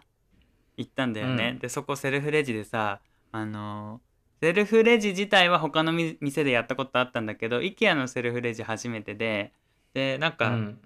[0.77, 1.59] 行ったんだよね、うん。
[1.59, 4.07] でそこセルフレジでさあのー
[4.39, 9.51] セルフレジ自体は他のみ店でやったことあったんだけど IKEA のセルフレジ初めてで
[9.93, 10.79] でなんか、うん。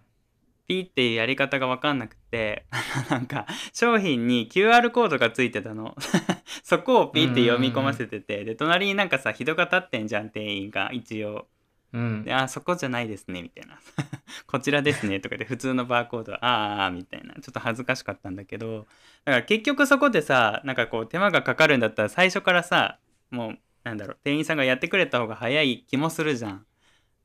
[0.68, 2.66] ピーっていうやり方が分かんなくて
[3.10, 5.98] なんか商品に QR コードがついてたの。
[6.64, 11.50] そこをピーって読み込ませててで隣になんかさ人が立ってんじゃん店員が一応
[11.94, 12.24] うん。
[12.24, 13.80] であそこじゃないですねみたいな。
[14.48, 17.34] こちらですねとかで 普通のバーコードあーあーみたいな。
[17.36, 18.88] ちょっと恥ずかしかったんだけど
[19.26, 23.00] だから結局そこでさなんかこう手間がかかるんだったら最初からさ
[23.30, 26.66] もうなんだろう店員さんがやってくれた方が早い気もするじゃん。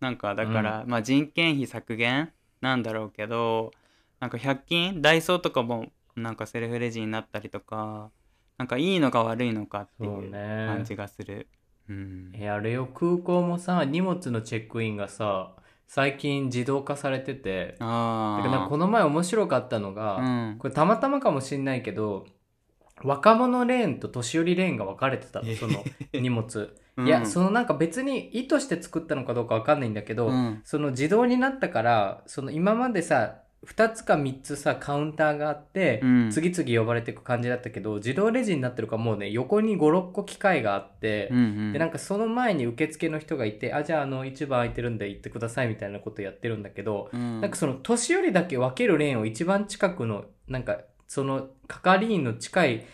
[0.01, 2.33] なんかだから、まあ人件費削減？
[2.61, 3.73] なんだろうけど
[4.21, 5.03] なんか100均？
[5.03, 8.11] ダイソーとかもなんかセルフレジになったりとか
[8.59, 11.49] なんかいいのか悪いのかっていそう感じがする。
[11.89, 12.33] うん。
[12.35, 15.53] えあれよ空港もさ荷物のチェックインがさ
[15.87, 20.57] 最近自動化されててあだからこの前面白かったのが、うん。
[20.59, 22.27] これたまたまかもしんないけど
[23.03, 30.63] 若者レーンと年寄りレーンが分かれてたのその荷物、いやそのなんか別に意図して作ったのかどうか分かんないんだけど、うん。
[30.65, 36.31] その自動になったからその今までさ2つか3つさカウンターがあって、うん。
[36.31, 41.73] 次々呼ばれていく感じだったけど自動レジになってるからもうね横に56個機械があって、うんうん。
[41.73, 47.41] でなんかその前に受付の人がいてあじゃああの一番空いてるんで行ってくださいみたいなことやってるんだけど、うん。
[47.41, 52.87] なんかその年寄りだけ分けるレーンを一番近くのなんかその係員の近い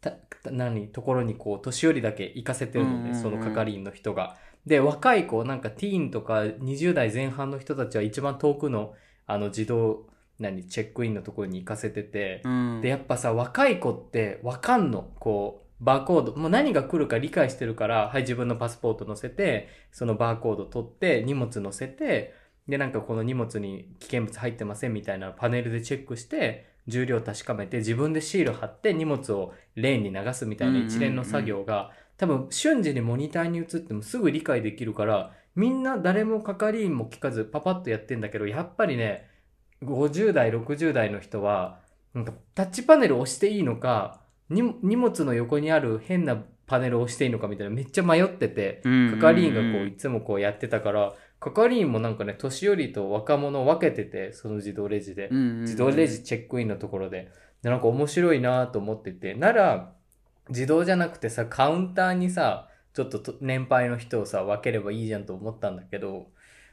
[0.00, 4.36] たた何ところにこう年寄りだけ行かせてるのね、うんその係員の人が。
[4.66, 8.94] で若い子なんかティーンとか20代前半の人たちは一番遠くの
[9.30, 10.06] あの自動
[10.38, 12.80] 何チェックインのところに行かせてて、うん。
[12.80, 15.10] でやっぱさ若い子って分かんの。
[15.18, 16.36] こうバーコード。
[16.36, 22.34] もう何が来るか理解してるからはい自分のパスポート載せてそのバーコード取って荷物載せて
[22.68, 39.28] でなんかこの荷物に危険物入ってませんみたいなパネルでチェックして重量確かめて自分でシール貼って荷物をレーンに流すみたいな一連の作業が、多分瞬時にモニターに映ってもすぐ理解できるからみんな誰も係員も聞かずパパッとやってんだけどやっぱりね
[39.82, 41.80] 50代60代の人は
[42.14, 55.30] なんかタッチパネル押していいのかに荷物の横にある変なパネルを押していいのかみたいなめっちゃ迷ってて係員がこういつもこうやってたから係員もなんかね年寄りと若者を分けててその自動レジで。
[55.30, 57.32] 自動レジチェックインのところで。
[57.62, 59.34] でなんか面白いなと思ってて。
[59.34, 59.92] なら
[60.48, 66.26] 自動じゃなくてさカウンターにさちょっとと年配の人をさ分ければいいじゃんと思ったんだけど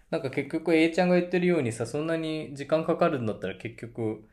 [0.10, 4.24] なんか結局 A ちゃんが言ってるようにさそんなに時間かかるんだったら結局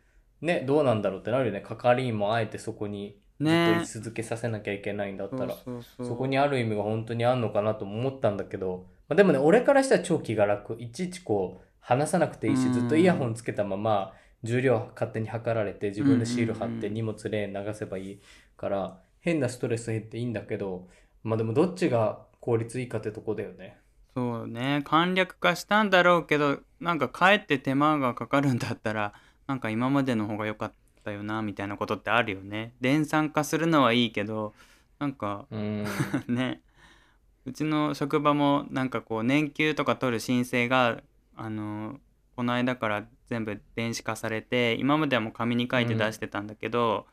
[0.40, 1.60] ねどうなんだろうってなるよね。
[1.60, 3.80] 係員もあえてそこにずっとね。
[3.82, 5.56] 居続けさせなきゃいけないんだったら、
[6.02, 10.76] そこにある意味が本当にあんのかなとも思ったんだけど、まあ、でもね俺からしたら超気が楽。
[10.78, 12.72] いちいちこう話さなくていいしうん。
[12.72, 18.20] ずっとイヤホンつけたまま重量勝手に測られて自分でシール貼って荷物レーン流せばいい
[18.56, 20.86] から変なストレス減っていいんだけど
[21.24, 23.78] まあでもどっちが効率いいかってとこだよね。
[24.14, 24.82] そうね。
[24.84, 29.14] 簡略化したんだろうけどなんかかえって手間がかかるんだったら
[29.48, 32.74] なんか今までの方が良かったよなみたいなことってあるよね。
[32.80, 34.52] 連鎖化するのはいいけど
[34.98, 35.84] なんかうん。
[36.28, 36.60] ね。
[37.46, 41.02] うちの職場もなんかこう年給とか取る申請が
[41.36, 41.98] あの
[42.36, 47.06] この間から全部電子化されて今まではもう紙に書いて出してたんだけど、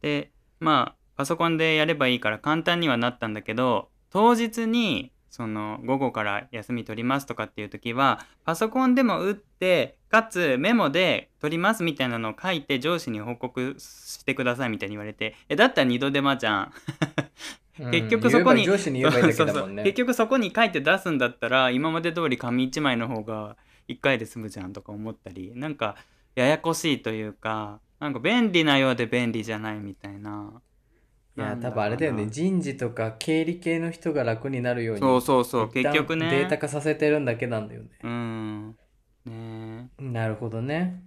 [0.00, 16.72] でまあパソコンでやればいいから簡単にはなったんだけど当日にその午後から休み取りますとかっていう時はパソコンでも打ってかつメモで取りますみたいなのを書いて上司に報告してくださいみたいに言われてえだったら二度手間じゃん。
[17.92, 18.64] 結局そこに
[19.84, 23.56] 結局そこに書いて出すんだったら今まで通り紙1枚の方が
[23.88, 25.94] 1回で済むじゃんとか思ったりなんか
[26.34, 30.60] ややこしいというかなんか便利なようで便利じゃないみたいな
[31.36, 32.26] いや多分あれだよね。
[32.28, 35.70] 人事とか経理系の人が楽になるようにそうそうそう。
[35.70, 36.30] 結局ね。
[36.30, 37.88] データ化させてるんだけなんだよね。
[38.02, 38.76] うん。
[39.24, 39.88] ね。
[39.98, 41.02] えなるほどね。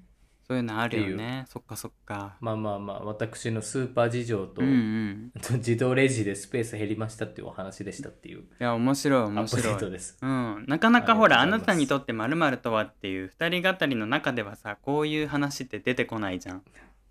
[0.48, 1.46] そういうのあるよね。
[1.48, 2.38] そっかそっか。
[2.40, 5.32] まあまあまあ私のスーパー事情と、うんうん。
[5.58, 8.40] 自動レジでスペース減りましたっていうお話でしたっていう。
[8.40, 9.74] いや面白い面白い。
[9.74, 10.18] ートです。
[10.22, 16.64] うん、なかなかほらあなたにとって〇〇とはっていう二人語りの中ではさこういう話って出てこないじゃん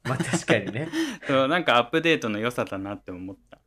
[0.05, 0.89] まあ確かにね。
[1.27, 3.59] そうなんかアップデートの良さだなって思った。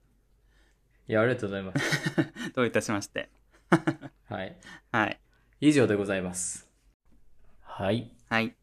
[1.07, 2.11] いやありがとうございます。
[2.53, 3.29] どういたしまして。
[4.29, 4.55] はい。
[4.91, 5.19] はい。
[5.61, 6.69] 以上でございます。
[7.61, 8.11] はい。
[8.29, 8.55] はい。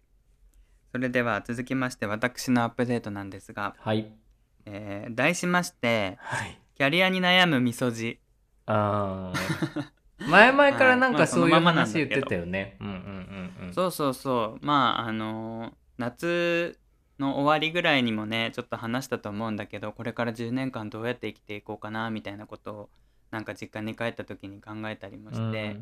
[0.93, 4.13] それでは続きまして私のアップデートなんですが、はい。
[4.67, 6.59] えー題しましてはい。
[6.77, 8.21] キャリアに悩むみそじ。
[8.67, 9.85] あー。
[10.29, 12.77] 前々からなんかそういう話言ってたよね。
[12.81, 12.95] うんうん
[13.61, 13.75] うんうん。
[13.75, 14.65] そうそうそう。
[14.65, 16.79] まああのー夏
[17.19, 22.89] の終わりぐらいにもねちょっと話したと思うんだけどこれから10年間どうやって生きていこうかなみたいなことを
[23.31, 25.77] なんか実家に帰った時に考えたりもして、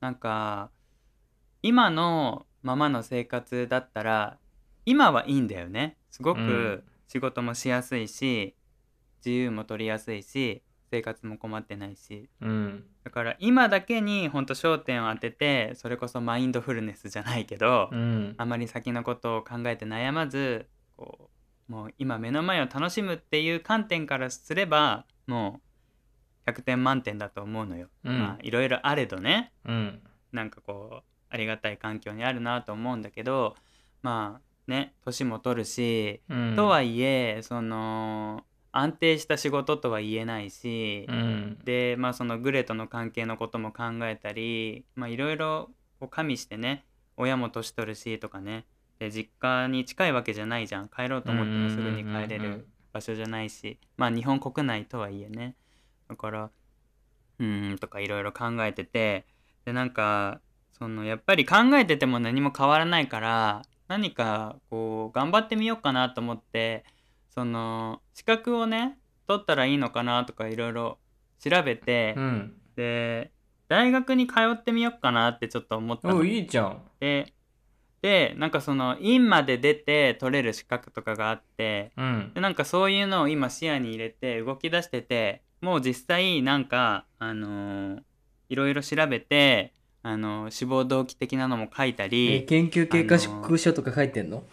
[0.00, 0.70] なんか
[1.62, 4.36] 今のままの生活だったら
[4.84, 5.96] 今はいいんだよね。
[6.10, 6.36] すごうん。
[6.36, 8.54] く仕事もしやすいし
[9.24, 12.28] 自由も取りやすいし生活も困ってないし。
[12.42, 12.48] うん。
[12.48, 18.34] うんだから今だけにほんと焦点を当ててそれこそマインドフルネスじゃないけど、うん。
[18.36, 20.66] あまり先のことを考えて悩まず
[20.98, 21.30] こ
[21.68, 25.60] うもう今目の前を楽しむっていう観点からすればも
[26.46, 27.88] う100点満点だと思うのよ。
[28.04, 28.18] うん。
[28.18, 29.52] まあいろいろあれどね。
[29.64, 30.00] うん。
[30.32, 33.54] なんかこうありがたい環境にあるなと思うんだけど
[34.02, 36.56] まあね年も取るし、うん。
[36.56, 41.58] とはいえその安定した仕事とは言えないし、うん。
[41.64, 45.70] でまあそのグレとの関係のことも考えたりまあいろいろ
[46.10, 48.64] 加味してね親も年取るしとかね
[48.98, 50.88] で実家に近いわけじゃないじゃん。
[50.88, 53.78] 帰ろうと思ってもすぐに帰れる場所じゃないし。
[53.96, 55.54] まあ日本国内とはいえね。
[56.08, 56.50] だから
[57.38, 59.26] うーんとかいろいろ考えてて。
[59.64, 60.40] でなんか
[60.72, 66.84] そのやっぱり考えてても何も変わらないから何かこう頑張ってみようかなと思って
[67.28, 70.98] その資格をね取ったらいいのかなとかいろいろ
[71.38, 72.54] 調べて、うん。
[72.76, 73.30] で
[73.68, 76.24] 大学に通ってみようかなってちょっと思ったおの。
[76.24, 76.82] いいじゃん。
[76.98, 77.34] で
[78.00, 82.32] でなんかその院まで出て取れる資格とかがあってうん。
[82.34, 88.02] でなんかそういうのを今視野に入れて動き出しててもう実際なんかあのー
[88.50, 94.44] いろいろ調べてあのー志望動機的なのも書いたえり研究経過宿書とか書いてんの？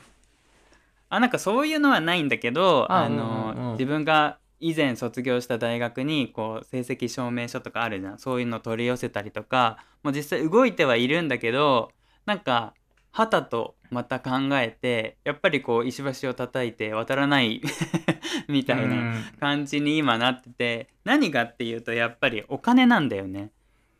[1.09, 3.71] あなんかそういうのはないんだけどああのーうんうんうん。
[3.73, 8.17] 自分が以前卒業した大学にこう成績証明書とかあるじゃん。
[8.17, 11.91] そういうの取り寄せたりとかもう実際動いてはいるんだけど
[12.25, 12.73] なんか
[13.17, 17.61] はたとまた考えてやっぱりこう石橋を叩いて渡らない
[18.49, 23.51] みたいな感じに今なってて何がっていうとやっぱりお金なんだよね。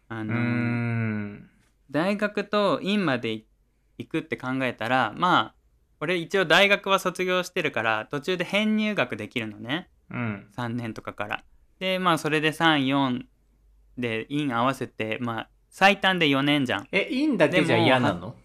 [0.10, 1.38] あうの
[1.89, 3.32] 大学と院まで
[3.97, 5.56] 行くって考えたらまあ
[6.01, 11.43] 俺一応大学は卒業してるから途中で編入学できるのねうん3年とかから。
[11.80, 13.23] でまあそれで34
[13.97, 16.88] で院合わせてまあ最短で4年じゃん。
[16.91, 18.36] えいいんだけじゃ嫌なの？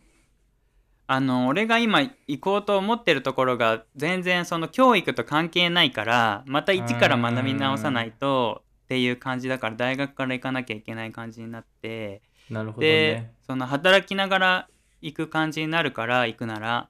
[1.13, 14.69] あの俺が今行こうと思ってるところが全然その教育と関係ないからまた一から学び直さないとっていう感じだから大学から行かなきゃいけない感じになってなるほどでねその働きながら
[15.01, 16.89] 行く感じになるから行くなら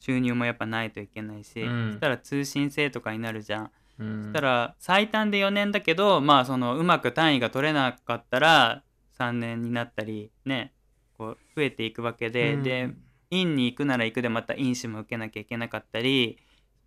[0.00, 1.90] 収入もやっぱないといけないし、うん。
[1.90, 3.70] そしたら通信制とかになるじゃん。
[3.98, 4.22] うん。
[4.22, 8.84] そしたら最短で4年だけどまあそのうまく単位が取れなかったら
[9.18, 10.72] 3年になったりね
[11.18, 12.62] こう増えていくわけで、うん。
[12.62, 12.90] で
[13.30, 16.38] 院に行くなら行くでまた院試も受けなきゃいけなかったり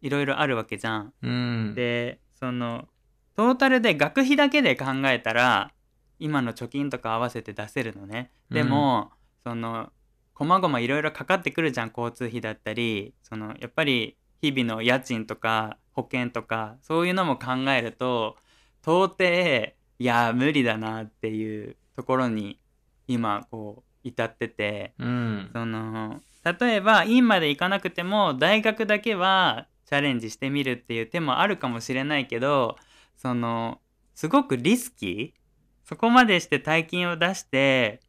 [0.01, 1.13] いろいろあるわけじゃん。
[1.21, 1.73] うん。
[1.75, 2.87] でその
[3.35, 5.71] トータルで学費だけで考えたら
[6.19, 8.31] 今の貯金とか合わせて出せるのね。
[8.51, 9.11] でも、
[9.43, 9.91] その
[10.33, 13.13] こまごまいろいろかかってくるじゃん交通費だったり。
[13.23, 18.37] そのやっぱり日々の家賃とか保険とかそういうのも考えると
[18.81, 22.59] 到底いや無理だなっていうところに
[23.07, 24.93] 今こう至ってて。
[24.99, 25.49] うん。
[25.53, 32.77] その例えば院まで行かなくても大学だけはチャレンジしてみるっていう手もあるかもしれないけど
[33.17, 33.79] その
[34.15, 35.41] すごくリスキー？
[35.87, 37.99] そこまでして大金を出して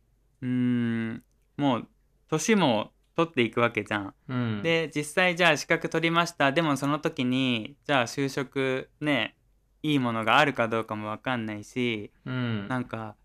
[0.41, 1.23] うーん
[1.57, 1.89] もう
[2.29, 4.15] 年も取っていくわけじゃん。
[4.29, 4.63] うん。
[4.63, 6.51] で実際じゃあ資格取りました。
[6.53, 9.37] でもその時にじゃあ就職ね
[9.83, 12.69] いいものがあるかどうかも分かんないしうん。
[12.69, 13.17] なんか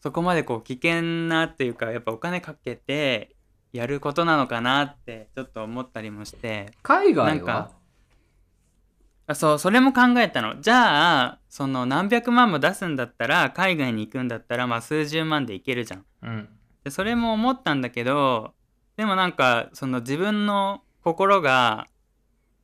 [0.00, 3.35] そこまでこう危険なっていうかやっぱお金かけて
[3.72, 6.72] やることなのかなってちょっと思ったりもして。
[6.82, 7.34] 海外は？
[7.34, 7.70] なんか
[9.28, 10.60] あそうそれも考えたの。
[10.60, 16.04] じゃあその何百万も出すんだったら海外に行くんだったらまあ数十万で行けるじゃん。
[16.22, 16.48] うん。
[16.84, 18.54] でそれも思ったんだけど
[18.96, 21.86] でもなんかその自分の心が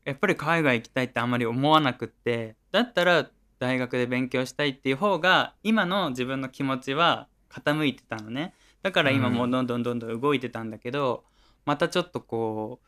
[0.04, 3.28] やっぱり海外行きたいってあんまり思わなくってだったら
[3.58, 11.24] 大学で勉強したいっていう方が今の自分の気持ちは傾いてたのねだから今もうどんどんどんどん動いてたんだけど、
[11.64, 12.86] またちょっとこう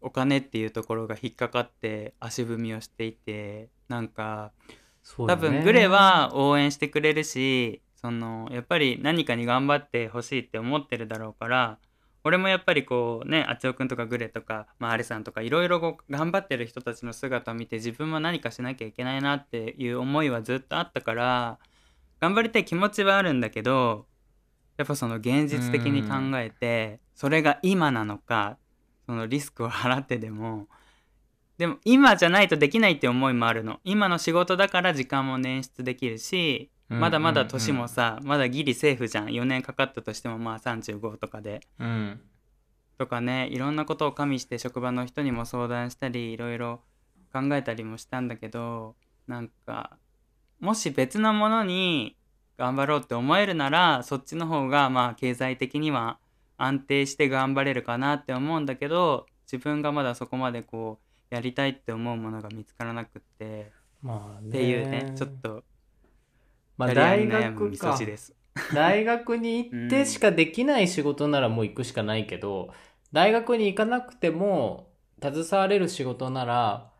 [0.00, 4.52] お金っていうところが引っかかって足踏みをしていてなんか
[5.36, 5.36] ね。
[5.36, 11.78] 分グレは応援してくれるしそのやっぱり何かに頑張ってほしいって思ってるだろうから
[12.24, 21.58] 俺もやっぱりこうねあちおくんとかグレとか、まあ、アレさんとかいろいろ頑張ってる人たちの姿を見て自分も何かしなきゃいけないなっていう思いはずっとあったから
[22.20, 24.06] 頑張りたい気持ちはあるんだけど
[24.78, 28.56] やっぱその現実的に考えてそれが今なのか
[29.04, 30.66] そのリスクを払ってでも
[31.58, 33.80] でも今じゃないとできないって思いもあるの。
[33.82, 39.26] 今の仕事だから時間も捻出できるしまだまだ年もさ、まだギリセーフじゃん。
[39.26, 41.60] 4年かかったとしてもまあ35とかで。
[41.80, 42.20] うん。
[42.96, 46.82] とかねいろんなことを加味して職場の人にも相談したりいろいろ
[47.32, 48.96] 考えたりもしたんだけど
[49.28, 49.96] なんか
[50.58, 52.17] もし別のものに
[52.58, 56.18] 頑張ろうって思えるならそっちの方がまあ経済的には
[56.56, 60.98] 安定して頑張れるかなって思うんだけど自分がまだそこまでこ
[61.30, 63.70] うやりたいって思うものが見つからなくって
[64.02, 65.62] まあねっていうねちょっと
[66.76, 67.98] まあ大学か。
[68.74, 72.74] 大学に行ってしかできない仕事ならもう行くしかないけど、
[73.12, 74.90] 大学に行かなくても
[75.22, 76.90] 携われる仕事なら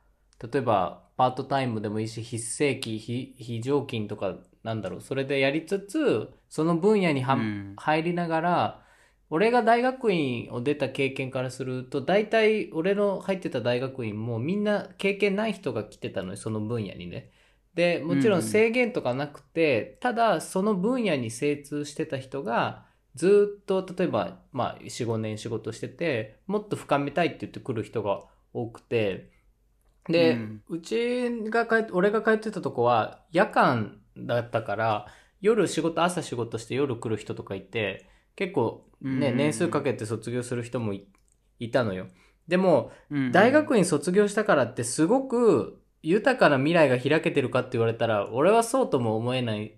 [0.40, 7.74] 例えばパートタイムでもいいし非正規非非常勤とかなんだろうそれでやりつつその分野には、うん。
[7.76, 8.82] 入りながら
[9.30, 17.30] 俺が大学院を出た経験からすると大体俺の入ってた大学院もみんな経験ない人が来てたのよその分野にね。
[17.74, 29.30] でもちろん制限とかなくて、ただその分野に精通してた人がずっと例えば、まあ、45年仕事しててもっと深めたいって言ってくる人が多くて。
[30.08, 30.62] で、うん。
[30.68, 35.06] うちが帰って俺が帰ってたとこは夜間だったから
[35.40, 41.06] 夜仕事朝仕事して夜来る人とかいて結構ね、うん年数かけて卒業する人もい
[41.60, 42.08] いたのよ。
[42.48, 49.76] でもうん大学院卒業したからってすごく豊かな未来が開けてるかって言われたら俺はそうとも思えない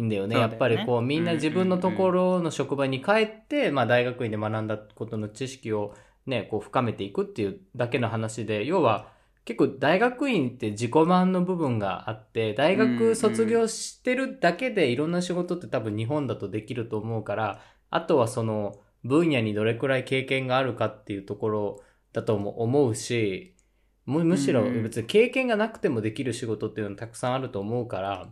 [0.00, 0.34] んだよね。
[0.34, 0.40] よね。
[0.40, 5.94] やっぱりこうみんな自分のところの職場に帰って、まあ、大学院で学んだことの知識を
[6.26, 9.08] ねこう深めていくっていうだけの話で要は
[9.48, 21.82] 結構大学院って自己満の部分があって大学卒業してるだけでいろんな仕事って多分日本だとできると思うからあとはその分野にどれくらい経験があるかっていうところ
[22.12, 23.56] だとも思うし
[24.04, 28.28] むむしろ別に経験がなくてもできる仕事っていうのたくさんあると思うから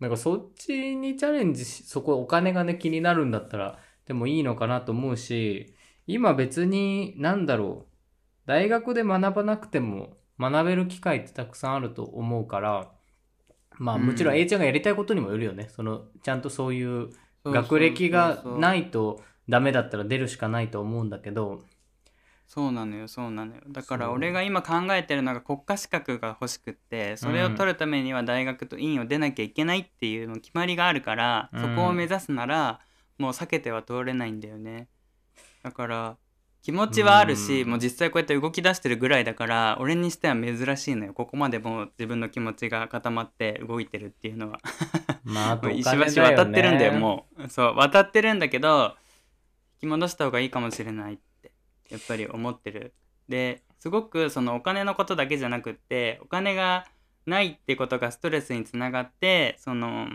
[0.00, 5.74] なんかそっちにチャレンジしそこお金がね気になるんだったらでもいいのかなと思うし
[6.06, 7.92] 今別になんだろう
[8.44, 12.90] 大学で学ばなくても学べる機会ってたくさんあると思うから
[13.78, 14.06] まあうん。
[14.06, 15.68] もちろん A ちゃんがやりたいことにもよるよね。
[15.70, 17.10] そのちゃんとそういう
[17.44, 21.62] 学歴がないとダメだったら出るしかないと思うんだけど。
[22.46, 23.60] そうなのよそうなのよ。
[23.68, 32.80] だから俺が今考えてるのが国家資格が欲しくってそれを取るためには大学と院を出なきゃいけないっていうの決まりがあるから、うんそこを目指すなら
[33.18, 34.88] もう避けては通れないんだよね。
[35.62, 36.16] だから
[36.62, 37.70] 気持ちはあるし、うん。
[37.70, 41.14] もう実際こうやって動き出してるぐらいだから俺にしては珍しいのよ。
[41.14, 44.60] ここまでもう自分の気持ちが固まって動いてるっていうのは。
[45.24, 45.84] まああとお石
[46.14, 47.48] 橋渡ってるんだよもう。
[47.48, 48.96] そう渡ってるんだけど
[49.80, 51.52] 引き戻した方がいいかもしれないって
[51.90, 52.92] やっぱり思ってる。
[53.28, 56.86] ですごくそのお金のことだけじゃなくってお金が
[57.26, 60.08] ないってことがストレスにつながってその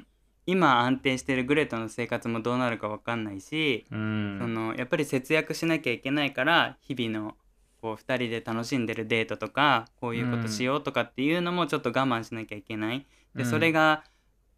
[0.45, 4.37] 今安定してるグレートの生活もどうなるか分かんないし、うん。
[4.39, 7.35] そのやっぱり節約しなきゃいけないから日々の
[7.81, 13.05] こう2人で楽しんでるデートとかこういうことしようとかっていうのもちょっと我慢しなきゃいけない。
[13.35, 13.49] でうん。
[13.49, 14.03] それが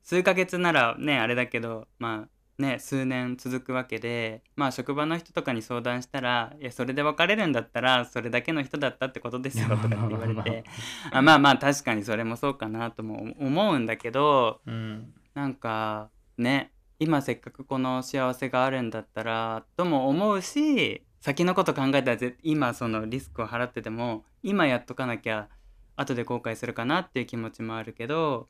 [0.04, 10.64] 数ヶ月ならねあれだけどまあね数年続くわけでまあ職場の人とかに相談したら「いやそれで別れるんだったらそれだけの人だったってことですよ」 とかって言われて。
[11.12, 25.50] あまあまあ確かにそれもそうかなとも思うんだけどうんなんかね今せっかくこの幸せがあるんだったらとも思うし先のこと考えたらぜ今そのリスクを払ってても今やっとかなきゃ
[25.98, 28.48] 後で後悔するかなっていう気持ちもあるけど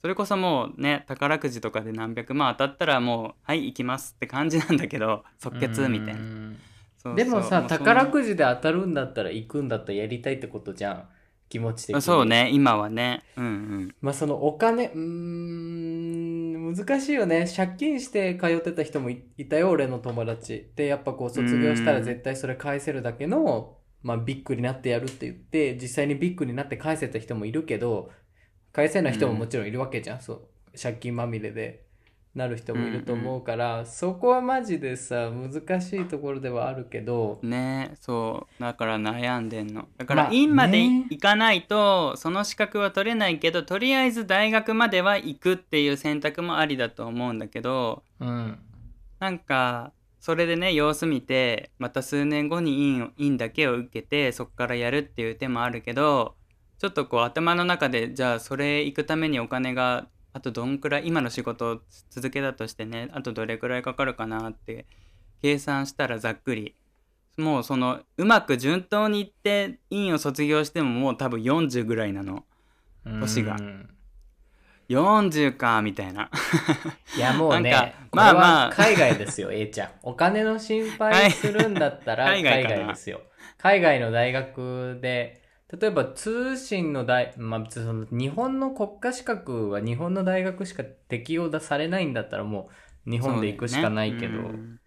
[0.00, 7.14] それこそもうね宝くじとかで何百万当たったらもうはい行きますって感じなんだけど即決みたいな。
[7.14, 11.08] でもさ宝くじで当たるんだったら行くんだったらやりたいってことじゃん
[11.54, 12.02] 気持ち的に。
[12.02, 13.22] そうね今はね。
[13.36, 13.94] うんうん。
[14.00, 17.46] まあそのお金うーん難しいよね。
[17.56, 20.72] 借金して通ってた人もいいたよ俺の友達。
[20.74, 28.10] でやっぱこう卒業したら絶対それ返せるだけのまあビッグになってやるって言って実際にビッグになって返せた人もいるけど
[28.72, 30.48] 返せない人ももちろんいるわけじゃん、そう。
[30.76, 31.83] 借金まみれで
[32.34, 39.88] なる人もいると思うから、そこはマジでさ難しいところではあるけどねそうだから悩んでんの。
[39.96, 48.58] だかまあら院まで行かないとその資格は取れないけどとりあえず大学までは行くっていう選択もありだと思うんだけどうん。
[49.20, 56.34] なんかそれでね様子見てまた数年後に院を院だけを受けてそこからやるっていう手もあるけど
[56.78, 61.80] ちょっとこう頭の中でじゃあそれ行くためにお金があとどんくらい今の仕事を
[62.10, 64.84] 続けたとしてねあとどれくらいかかるかなって
[65.40, 66.74] 計算したらざっくり。
[67.36, 72.44] もうそのうまく順当にいって院を卒業してももう多分40ぐらいなの。
[73.04, 73.56] 年が。
[73.56, 73.90] うん。
[74.88, 76.30] 40かみたいな。
[77.16, 78.70] いや もうねまあまあ。
[78.70, 79.90] 海外ですよ A ちゃん。
[80.02, 83.20] お金の心配するんだったら海外ですよ。
[83.58, 92.70] 海外の大学で例えば通信の大、まあ、その日本の国家資格は日本の大学しか適用だされないんだったらも
[93.06, 94.40] う日本で行くしかないけど。
[94.40, 94.78] うね。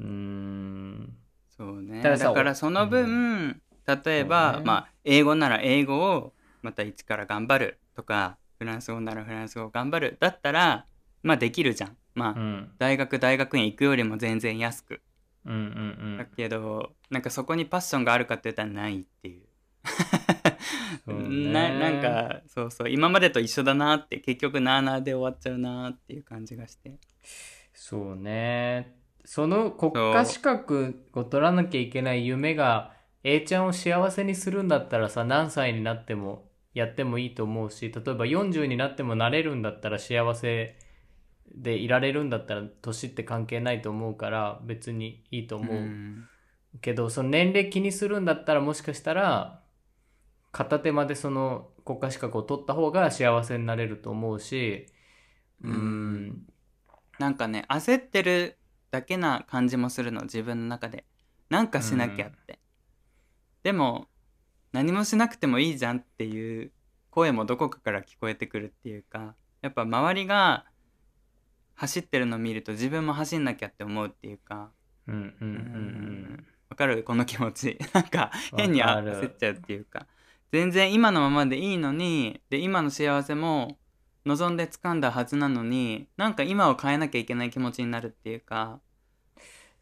[0.00, 1.16] うん。
[1.56, 2.02] そうね。
[2.02, 4.62] ただからその分、例えば、ね。
[4.64, 10.86] まあ英語なら英語をまた一から頑張るとかフランス語ならフランス語を頑張るだったら
[11.22, 11.96] まあできるじゃん。
[12.14, 12.70] まあ、うん。
[12.78, 15.00] 大学大学院行くよりも全然安く
[15.46, 19.49] うんうんうだんけどなんかそこにパッションがあるかって言ったらないっていう
[21.06, 26.98] ななんかそうそう今までと一緒だなって結局なあなあで終わっちゃうなっていう感じがして
[27.72, 28.94] そうね。
[29.24, 40.76] その国家資格を取らなきゃいけない夢が A ちゃんを幸せにするんだったらさ、何歳になってもやってもいいと思うし、例えば40になってもなれるんだったら幸せ
[41.54, 45.76] でいられるんだったら年って関係ないと思うから別にいいと思う。
[45.76, 46.28] ん
[46.80, 49.59] けど、その年齢気にするんだったらもしかしたら
[50.52, 54.86] 片手までその国家資格を取った方が幸せになれると思うし、
[55.62, 56.46] うーん、
[57.18, 58.58] なんかね焦ってる
[58.90, 61.04] だけな感じもするの自分の中で。
[61.50, 62.60] なんかしなきゃって、
[63.64, 64.06] でも
[64.70, 66.70] 何もしなくてもいいじゃんっていう
[67.10, 70.66] 声もどこかから聞こえてくるっていうかやっぱ周りが
[71.74, 74.70] 走ってるのを見ると自分も走んなきゃって思うっていうか。
[75.08, 75.54] うんうんうんううん。
[76.34, 76.46] ん。
[76.68, 77.02] わかる？
[77.02, 77.78] この気持ち。
[77.92, 80.06] なんか変に焦っちゃうっていうか
[80.52, 83.78] 全然今のままでいいのにで今の幸せも
[84.26, 88.80] 望んで掴んだはずなのになんか今を変えなきゃいけない気持ちになるっていうか。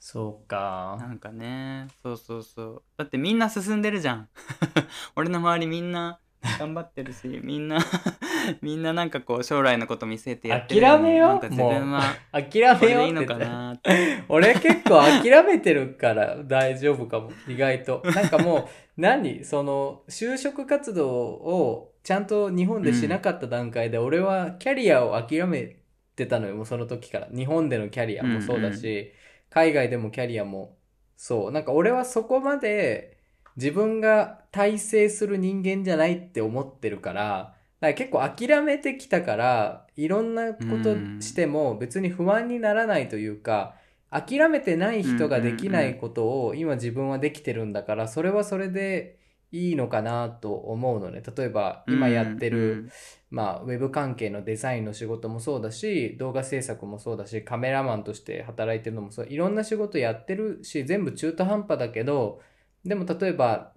[0.00, 0.48] そう
[0.96, 1.08] なか。
[1.08, 1.88] んかね。
[2.02, 2.82] そうそうそう。
[2.96, 4.28] だってみんな進んでるじゃん。
[5.16, 6.20] 俺の周りみんな
[6.58, 7.78] 頑張ってるしみんな
[8.62, 17.30] みんななんかこう将来のこと見据えてやってる諦めよなんか自分は諦めようでいいのかなって 俺結構諦めてるから大丈夫かも。
[17.46, 18.02] 意外と。
[18.04, 19.44] なんかもう、何？
[19.44, 25.76] その、就職活動をちゃんと日本でしなかった段階で、俺はキャリアを諦め
[26.16, 27.28] てたのよ、もうその時から。
[27.34, 29.12] 日本でのキャリアもそうだし、
[29.50, 30.76] 海外でもキャリアも
[31.16, 31.52] そう。
[31.52, 33.17] なんか俺はそこまで
[33.58, 43.74] 自分が大成する人間じゃないって思ってるから、だから結構諦めてきたから、いろんなことしても別に不安にならないというか、
[44.10, 49.18] 諦めてない人ができないことを今自分はできてるんだから、それはそれで
[49.50, 51.20] いいのかなと思うのね。
[51.36, 52.90] 例えば今やってる、
[53.30, 62.40] まあ、ウェブ関係のデザインの仕事もそうだし、動画制作もそうだし、カメラマンとして働いてるのもそう、いろんな仕事やってるし、全部中途半端だけど、
[62.88, 63.72] でも例えば、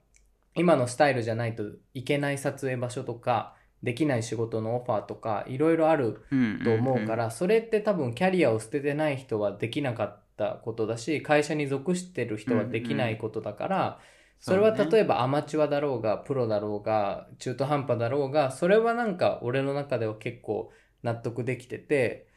[0.56, 14.00] 今のスタイルじゃないといけない撮影場所とか、できない仕事のオファーとか、いろいろあるうんと思うから、それって多分キャリアを捨ててない人はできなかったことだし、会社に属してる人はできないことだから、
[14.40, 20.72] それは例えばアマチュアだろうが、プロだろうが、中途半端だろうが、それはなんか俺の中では結構
[21.04, 22.28] 納得できてて、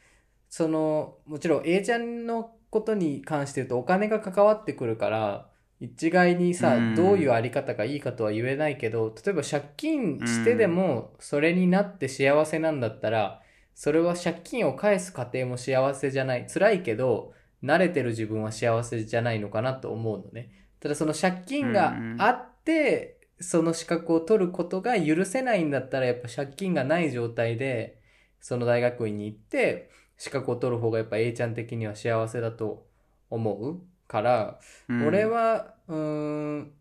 [0.49, 5.49] その、もちろん A ちゃんのことに関して言うとお金が関わってくるから、
[5.79, 13.41] 一概にさ、うんどういうあり方がいいかとは言えないけど、例えば借金してでもそれになって幸せなんだったら、
[13.73, 16.47] それは借金を返す過程も幸せじゃない。
[16.47, 20.49] 辛いけど、慣れてる自分は幸せじゃないのかなと思うのね。
[20.79, 27.99] ただその借金があって、その資格を取ることが許せないんだったらやっぱ借金がない状態で
[28.39, 32.85] その大学院に行って資格を取る方がやっぱ A ちゃん的には幸せだと
[33.29, 35.07] 思うから、うん。
[35.07, 36.71] 俺はうーん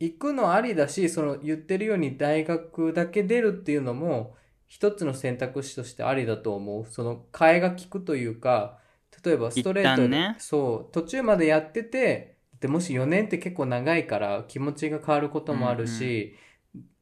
[0.00, 4.36] 行くのありだしその言ってるように大学だけ出るっていうのも
[4.66, 6.86] 一つの選択肢としてありだと思う。
[6.86, 8.78] その替えが利くというか
[9.24, 10.36] 例えばストレートで、ね。
[10.38, 16.34] そう途中までやっててでもし4年って結構長いから気持ちが変わることもあるし、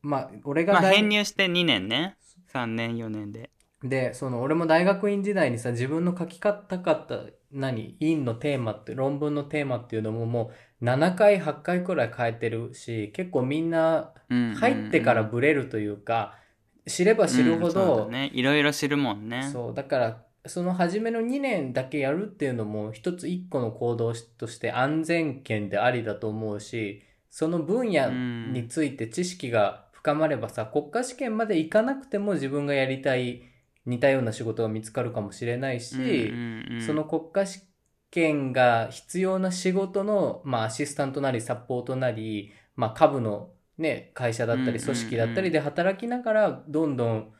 [0.02, 2.16] まあ俺がまあ大編入して2年ね。
[2.52, 3.50] 3年4年で。
[3.82, 7.16] でその俺も大学院時代にさ自分の書きたかった
[7.52, 7.96] 何？
[8.00, 10.50] 院のテーマって論文のテーマっていうのもも
[10.80, 16.38] う7回8回くらい変えてるし結構みんなうん入ってからブレるというか、
[16.86, 18.30] 知れば知るほうんそうど、だね。
[18.34, 19.48] いろいろ知るもんね。
[19.52, 33.42] そうだからその初めの2年だけやるっていうのも一つ一個の行動として安全圏でありだと思うしその分野について知識が深まればさ国家試験まで行かなくても自分がやりたい
[33.86, 36.82] 似たような仕事が見つかるかもしれないし、うんうんうん。
[36.82, 37.62] その国家試
[38.10, 47.32] 験が必要な仕事の、まあ、アシスタントなりサポートなり、まあ、株の、ね、会社だったり組織だったりで働きながらどんどん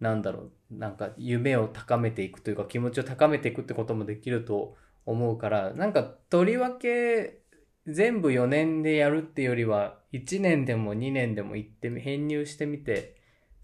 [0.00, 4.76] なんだろうなんか夢を高めていくというか気持ちを高めていくってこともできると
[5.06, 7.40] 思うからなんかとりわけ
[7.86, 13.16] 全部4年でやるっていうよりは1年でも2年でも行ってみ編入してみて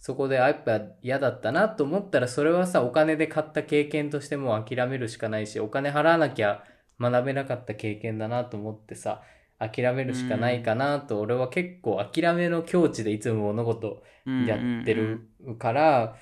[0.04, 6.62] そこであやっぱ嫌だったなと思ったらそれはさお金で買った経験としてもう諦めるしかないしお金払わなきゃ
[7.00, 9.22] 学べなかった経験だなと思ってさ
[9.58, 14.02] 諦めるしかないかなと俺は結構諦めの境地でいつも物事
[14.46, 15.28] やってる
[15.58, 16.16] から、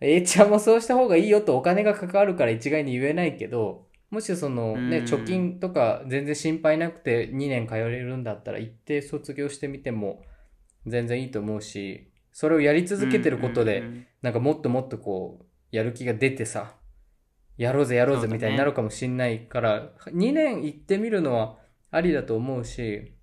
[0.00, 5.04] A ちゃんもそうした方がいいよとお金が関わるから一概に言えないけど、もしそのね、うん。
[5.04, 10.22] 貯金とか全然心配なくて2年通れるんだったら一定卒業してみても
[10.86, 16.76] 全然いいと思うし、それをやり続けてることで、うんうんうんなんかもっともっとこう、やる気が出てさ、
[17.56, 21.58] やろうぜやろうぜみたいになるかもしんないから、2年行ってみるのは
[21.90, 23.14] ありだと思うし、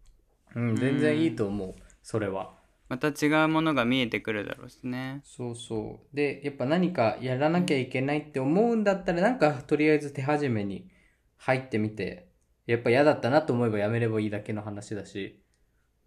[0.55, 2.53] うん、全然いいと思う、それは。
[2.89, 5.21] また違うものが見えてくるだろうしね。
[5.23, 6.15] そうそう。
[6.15, 10.89] で、やっぱ何かやらなきゃいけないって思うんだったら、なんかとりあえず手始めに
[11.37, 12.27] 入ってみて、
[12.65, 15.39] やっぱ嫌だったなと思えばやめればいいだけの話だし、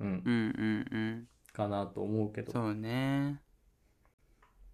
[0.00, 1.01] うん、うんうんうん
[1.62, 2.52] かなと思うけど。
[2.52, 3.40] そうね。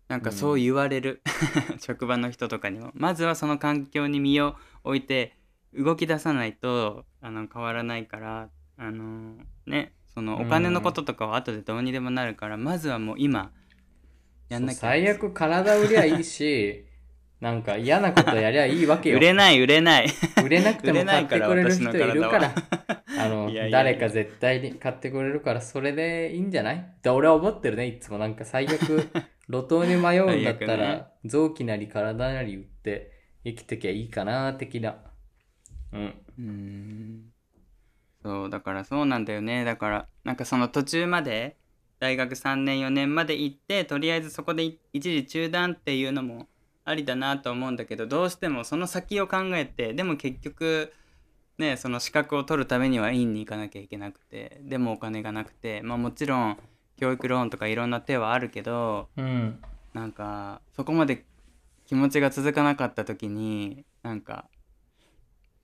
[0.09, 1.23] なんかそう言われる、
[1.81, 2.91] 職場の人とかにも。
[2.95, 5.37] まずはその環境に身を置いて
[5.75, 9.37] 動き出さないとあの変わらないからあの
[9.67, 13.53] ねそのお金のこととかは後でどうにでもなるから、まずはもう今
[14.49, 14.81] やんなきゃ。
[14.81, 16.87] 最悪体売りゃいいし、
[17.41, 19.17] なんか嫌なことやりゃいいわけよ。
[19.17, 20.09] 売れない売れない
[20.45, 22.55] 売れなくても買ってくれる人いるか売れないら、
[23.25, 26.77] あの誰か絶対に買ってくれるから、それでいいんじゃない？
[26.77, 28.19] って俺は思ってるね、いつも。
[28.19, 28.77] なんか最悪、
[29.49, 33.13] 路頭に迷うんだったら、 ね臓器なり体なり売って
[33.45, 34.97] 生きてきゃいいかな、的な。
[35.93, 36.01] うん。
[36.01, 37.23] うーん
[38.23, 41.57] そうだからそうなんだよねだからなんかその途中まで
[42.01, 46.49] 大学3年4年まで行ってとりあえずそこでい一時中断っていうのも
[46.89, 50.93] ありだなと思うんだけどどうしてもその先を考えてでも結局
[51.59, 56.59] ねその資格を取るためには院に行かなきゃいけなくてでもお金がなくてまあもちろん
[56.97, 59.61] 教育ローンとかいろんな手はあるけどうん。
[59.95, 61.25] なんかそこまで
[61.87, 64.47] 気持ちが続かなかった時になんか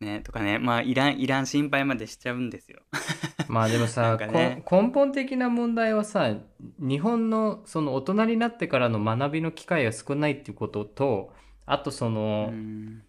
[0.01, 0.59] ねとかね。
[0.59, 2.81] まあいらんいらん心配までしちゃうんですよ。
[3.49, 4.63] まあでもなさ、ね。
[4.65, 6.35] こ根本的な問題はさ、
[6.79, 11.33] 日本のその大人になってからの学びの機会が少ないっていうことと、
[11.67, 13.03] あとその、うん。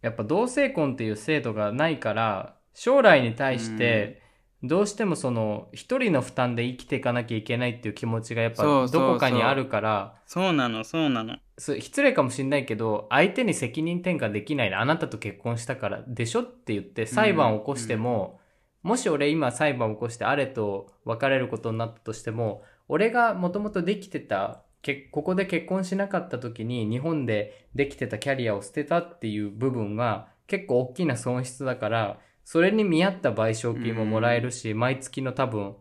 [0.00, 4.22] やっぱ同性婚っていう制度がないから将来に対して
[4.62, 10.14] どうしてもその一人の負担で生きていかなきゃいけないっていう気持ちがやっぱどこかにあるから。
[10.26, 11.36] そうなのそうなの。
[11.58, 18.40] 失礼かもしんないけど相手に責任転嫁できないのあなたと結婚したからでしょって言って裁判を起こしても、
[18.82, 35.74] もし俺今裁判を起こしてあれと別れることになったとしても俺がもともとできてたけここで結婚しなかった時に日本でできてたキャリアを捨てたっていう部分が結構大きな損失だからそれに見合った賠償金ももらえるし、毎月の多分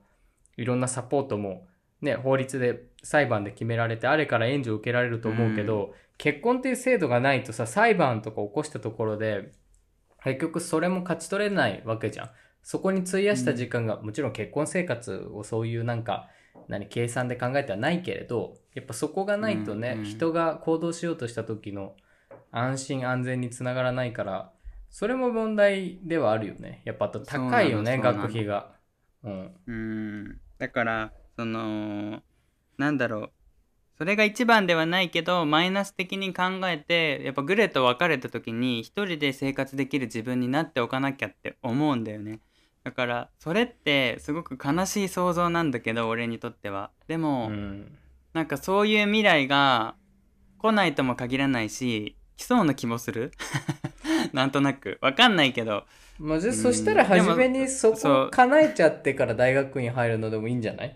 [0.58, 1.67] いろんなサポートも
[2.02, 9.52] ね法律で裁判で決められてあれから援助を受けられると思うけど、結婚っていう制度がないとさ裁判とか起こしたところで
[10.24, 12.30] 結局それも勝ち取れないわけじゃん。
[12.64, 16.28] そこに費やした時間が、もちろん結婚生活をそういうなんか
[16.68, 20.06] 何計算で考えてはないけれどやっぱそこがないとね、うんうん。
[20.06, 21.96] 人が行動しようとした時の
[22.52, 24.52] 安心安全につながらないから
[24.90, 26.82] それも問題ではあるよね。
[26.84, 28.74] やっぱあと高いよね学費が。
[29.24, 29.52] うん。
[29.66, 30.42] うん。
[30.58, 32.22] だからその
[32.78, 33.32] なんだろう。
[33.98, 42.42] それが一番ではないけどマイナス的に考えてやっぱグレと別れた時に一人で生活できる自分になっておかなきゃって思うんだよね。
[42.84, 46.92] だからそれってすごく悲しい想像なんだけど俺にとっては。
[47.08, 47.98] でも、うん。
[48.34, 49.96] なんかそういう未来が
[50.60, 53.32] 来ないとも限らないし来そうな気もする。
[54.34, 55.00] なんとなく。
[55.02, 55.86] わかんないけど。
[56.20, 60.96] まあ、じゃあうんそしたら初めにそこ叶えちゃってから大学院入るのでもいいんじゃない？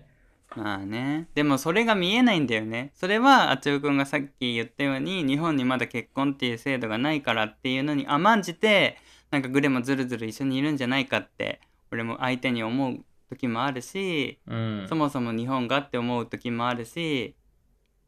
[0.56, 1.30] まあね。
[1.34, 2.92] でもそれが見えないんだよね。
[2.94, 8.98] それはあちおくんがさっき言ったように日本にまだ結婚っていう制度がないからっていうのに甘んじて
[9.32, 13.00] なんかグレもずるずる一緒にいるんじゃないかって俺も相手に思う
[13.30, 14.86] 時もあるしうん。
[14.90, 17.36] そもそも日本がって思う時もあるし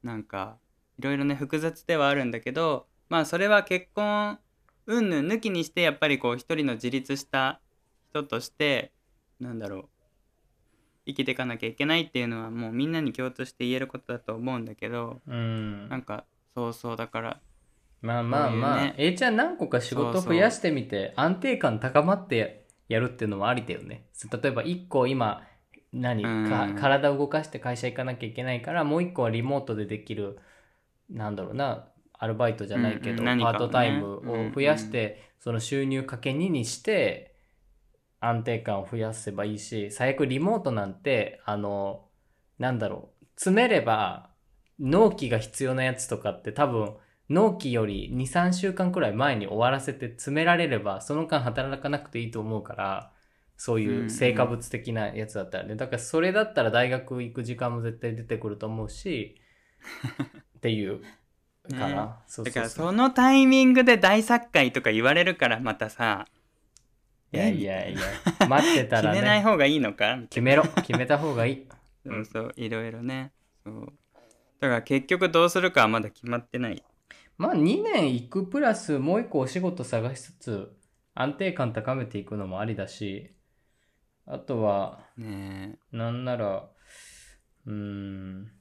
[0.03, 0.57] なんか
[0.99, 4.37] いろいろね複雑ではあるんだけどまあそれは結婚
[4.85, 7.61] 云々抜きにしてやっぱりこう一人の自立した
[8.09, 8.91] 人として
[9.39, 9.89] なんだろう
[11.05, 15.89] 生きていかなきゃいけないっていうのはもうみんなに共通して言えることだと思うんだけどうん。
[15.89, 16.25] なんか
[16.55, 17.39] そうそうだから。
[18.01, 18.95] まあまあまあ、ね。
[18.97, 24.05] A ちゃん何個か仕事増やしてみて安定感高まってやるっていうのもありだよね。
[24.31, 25.43] 例えば1個今
[25.91, 26.49] 何うん。
[26.49, 30.39] か体を動かして会社行かなきゃいけないからもう1個はリモートでできる
[31.09, 31.87] なんだろうな
[32.17, 33.43] アルバイトじゃないけど、うんうんね。
[33.43, 37.32] パートタイムを増やして、その収入かけ2にして
[38.23, 42.05] 安定感を増やせばいいし最悪リモートなんてあの
[42.57, 44.29] なんだろう詰めれば
[44.79, 46.95] 納期が必要なやつとかって多分
[47.29, 53.11] 納期より23週間くらい前に終わらせて詰められればその間働かなくていいと思うから
[53.57, 59.39] そういう成果物的なやつだったらね、だからそれだったら大学行く時間も絶対出てくると思うし
[60.57, 61.01] っていう
[61.69, 66.25] かな、ねそうだからそのタイミングで大作会とか言われるからまたさ
[67.33, 67.99] いやいやいや。
[68.47, 69.21] 待ってた決らね。
[69.21, 70.19] めない方がいいのか？
[70.29, 70.63] 決めろ。
[70.63, 71.67] 決めた方がいい。
[72.05, 73.31] そうそういろいろね。
[73.63, 73.85] そう。
[74.59, 76.83] だから結局どうするかはまだ決まってない。
[77.37, 80.77] まあ2年行くプラスもう一個お仕事探しつつ
[81.15, 83.31] 安定感高めていくのもありだし。
[84.25, 86.69] あとはねなんなら
[87.65, 88.51] うーん。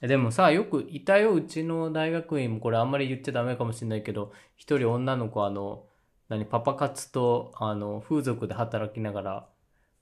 [0.00, 5.86] でもさよくいたようちの大学院もこれあんまり言っちゃダメかもしれないけど一人女の子あの
[6.32, 9.48] 何パパ活とあの風俗で働きながら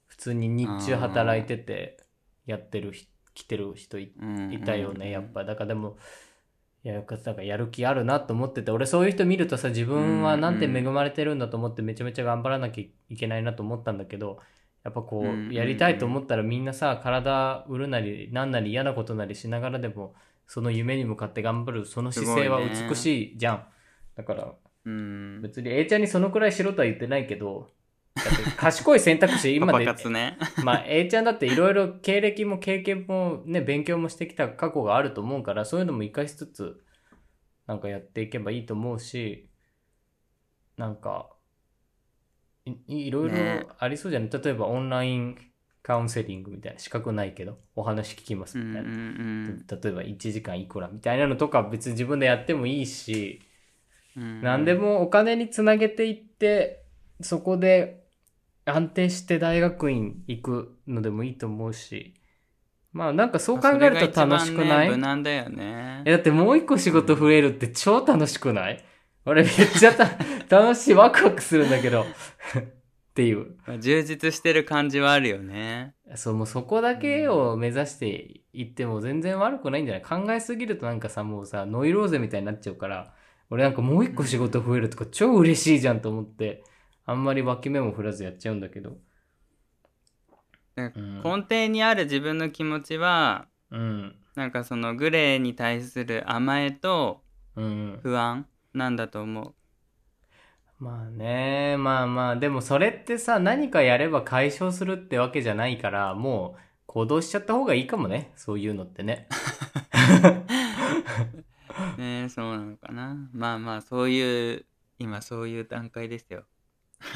[0.07, 1.99] 普通に日中働いてて
[2.47, 4.13] やってる人来てる人い
[4.65, 5.45] たよね、やっぱ。
[5.45, 5.97] だからでも
[6.85, 14.39] いやなんかやる気あるなと思ってて俺そういう人見るとさ自分はなんて恵まれてるんだと思ってめちゃめちゃ頑張らなきゃいけないなと思ったんだけど
[14.85, 20.15] やっぱこうやりたいと思ったらみんなさ体売るなりなんなり嫌なことなりしながらでも
[20.47, 23.65] その夢に向かって頑張るその姿勢は美しいじゃん、
[24.17, 24.53] だから
[24.85, 25.43] うん。
[25.43, 27.71] 別に A ちゃんにそのくらいしろとは言ってないけど
[28.15, 30.39] だって賢い選択肢今で活ね。
[30.65, 36.81] まあ A ちゃんだっていろいろ経歴も経験もね勉強もしてきた過去があると思うからそういうのも生かしつつ
[37.67, 39.49] なんかやっていけばいいと思うし
[40.77, 41.31] なんか
[42.67, 43.67] いいろいろね。
[43.79, 45.39] ありそうじゃない、例えばオンライン
[45.83, 53.50] カウンセリングみたいな資格ないけどお話聞きますみたいな、ん例えば1時間いくらみたいなのとか別に自分でやってもいいし、うん
[54.17, 56.83] 何でもお金につなげていって
[57.21, 58.05] そこで
[58.65, 62.15] 安定して大学院行くのでもいいと思うし。
[62.93, 66.03] まあなんかそう考えると楽しくない、ね無難だよね。
[66.05, 68.85] えだってもう一個仕事増えるって超楽しくない？
[69.25, 70.09] 俺めっちゃた
[70.51, 72.03] 楽しいワクワクするんだけど。
[72.03, 72.05] っ
[73.15, 73.55] ていう。
[73.79, 75.95] 充実してる感じはあるよね。
[76.17, 80.03] そうもうそこだけを目指していっても全然悪くないんじゃない？
[80.03, 83.15] 考えすぎるとなんかさもうさノイローゼみたいになっちゃうから
[83.51, 86.63] 俺なんかもう一個仕事増えるとか超嬉しいじゃんと思って
[87.05, 88.97] あんまり脇目も振らずやっちゃうんだけど。
[90.77, 94.17] 根底にある自分の気持ちはうん。
[94.35, 97.21] なんかそのグレーに対する甘えと
[97.57, 98.01] うん。
[98.03, 99.55] 不安なんだと思う。
[100.79, 109.29] まあねまあまあでもそれってさ何かやれば解消するってわけじゃないからもう行動しちゃった方がいいかもねそういうのってね
[112.01, 113.29] ねそうなのかな。
[113.33, 114.65] まあまあそういう
[114.99, 116.45] 今そういう段階ですよ。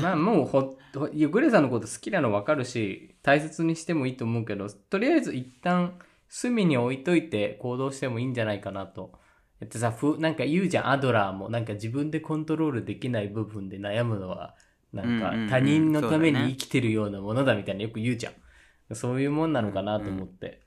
[0.00, 9.12] まあもうほほいやグレさんのこと好きなの分かるし大切にしてもいいと思うけどとりあえず一旦隅に置いといて行動してもいいんじゃないかなと。
[9.60, 10.90] だってさふなんか言うじゃん。
[10.90, 11.48] アドラーも。
[11.48, 14.54] なんか自分でコントロールできない部分で悩むのは。
[14.92, 18.94] なんか他人のために生きてるようなものだみたいなよく言うじゃん。
[18.94, 20.63] そういうもんなのかなと思って。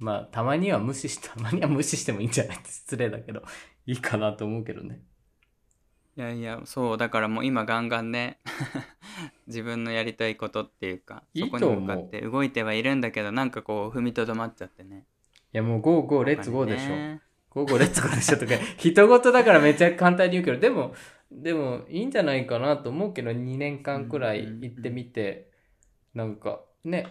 [0.00, 3.42] まあたまには無視し たまには無視してもいいんじゃないって失礼だけど
[3.86, 5.02] いいかなと思うけどね。
[6.16, 8.40] いやいやそうだからもう今ガンガンね
[9.46, 15.06] 自分のやりたいことっていうかいいそこに向かって動いてはいるんだけどなんかこう踏みとどまっちゃってね。
[15.52, 16.88] いやもうゴーゴーレッツゴーでしょ。
[16.90, 17.20] ね。
[17.50, 18.38] ゴーゴーレッツゴーでしょ。
[18.38, 20.94] とか、 他人事だからめっちゃ簡単に言うけど、でも、
[21.32, 25.50] でもいいんじゃないかなと思うけど、2年間くらい行ってみて、
[26.14, 27.08] なんかね、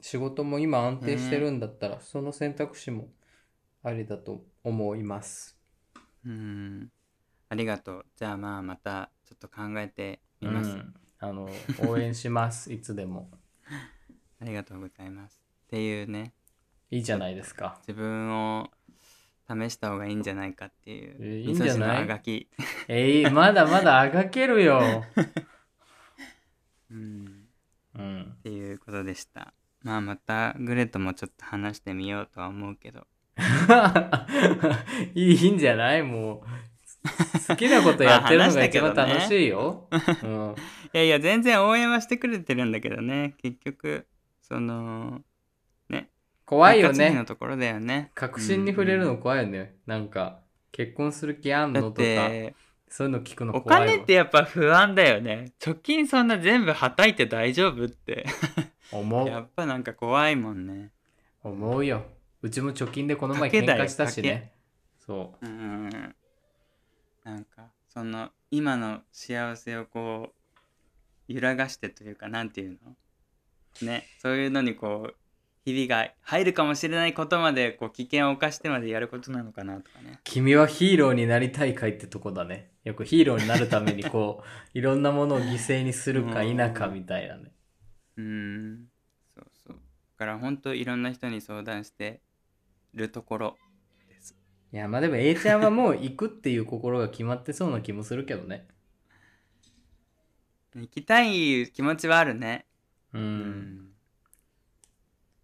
[0.00, 3.08] 仕事も今安定してるんだったら、その選択肢も
[3.82, 5.58] ありだと思います。
[6.24, 6.90] うん
[7.48, 10.94] ありがとうじゃあまあまたちょっと考えてみうます、ん。
[11.18, 11.48] あの、
[11.78, 13.30] 応援します、 いつでも。
[14.40, 16.32] ありがとうございますっていうね
[16.90, 17.78] いいじゃないですか。
[17.86, 18.70] 自分を
[19.48, 22.02] 試した方がいいんじゃないかっていうえいいんじゃない？
[22.04, 22.48] あがき
[22.88, 24.80] えい、まだまだあがけるよ。
[26.90, 27.48] うん
[27.94, 28.42] うんっ。
[28.42, 33.06] ていうことでしたまあまたグレともちょっと話してみようとは思うけど
[35.14, 36.02] いいんじゃない？
[36.02, 36.46] もう。
[37.48, 39.88] 好きなことやってるのが一番楽しいよ。
[40.22, 40.54] うん。
[40.92, 44.06] いやいや全然応援はしてくれてるんだけどね結局
[44.42, 45.22] その
[46.44, 47.26] 怖いよ中継ぎのね。
[47.26, 49.76] ところだよね確信に触れるのうん怖いよね。
[49.86, 50.40] なんか、
[50.72, 51.80] 結婚する気あんの？
[51.80, 52.54] とか、て
[52.90, 53.86] そういうの聞くのお怖いわ。
[53.86, 58.26] 金ってやっぱ不安だよね貯金そんな全部はたいて大丈夫って
[58.92, 59.28] 思う。
[59.28, 60.90] やっぱなんか怖いもんね
[61.42, 62.04] 思うよ。
[62.42, 64.52] うちも貯金でこの前喧賭けだよ嘩したしね。
[65.06, 65.88] そうん
[67.24, 70.32] なんかその今の幸せをこ
[71.28, 72.96] う揺らがしてというかなんていうの？
[73.86, 75.14] ねそういうのにこう
[75.64, 80.18] 日々が入るかもしれないことまでこう危険を冒してまでやることなのかなとかねう。
[80.24, 82.69] 君はヒーローになりたいかいってとこだね。
[82.84, 84.46] よくヒーローになるためにこう、
[84.78, 87.52] いろんなものを犠牲にするか否かみたいなね。
[88.16, 88.88] うん。
[89.34, 89.76] そうそう。
[89.76, 89.80] だ
[90.16, 92.20] から本当いろんな人に相談して
[92.94, 93.58] るところ
[94.08, 94.36] です。
[94.72, 98.66] いや、まあでも A ちゃんはもう行くっていう心が決まってそうな気もするけどね。
[100.74, 102.66] 行きたい気持ちはあるね。
[103.12, 103.18] う。
[103.18, 103.90] うん。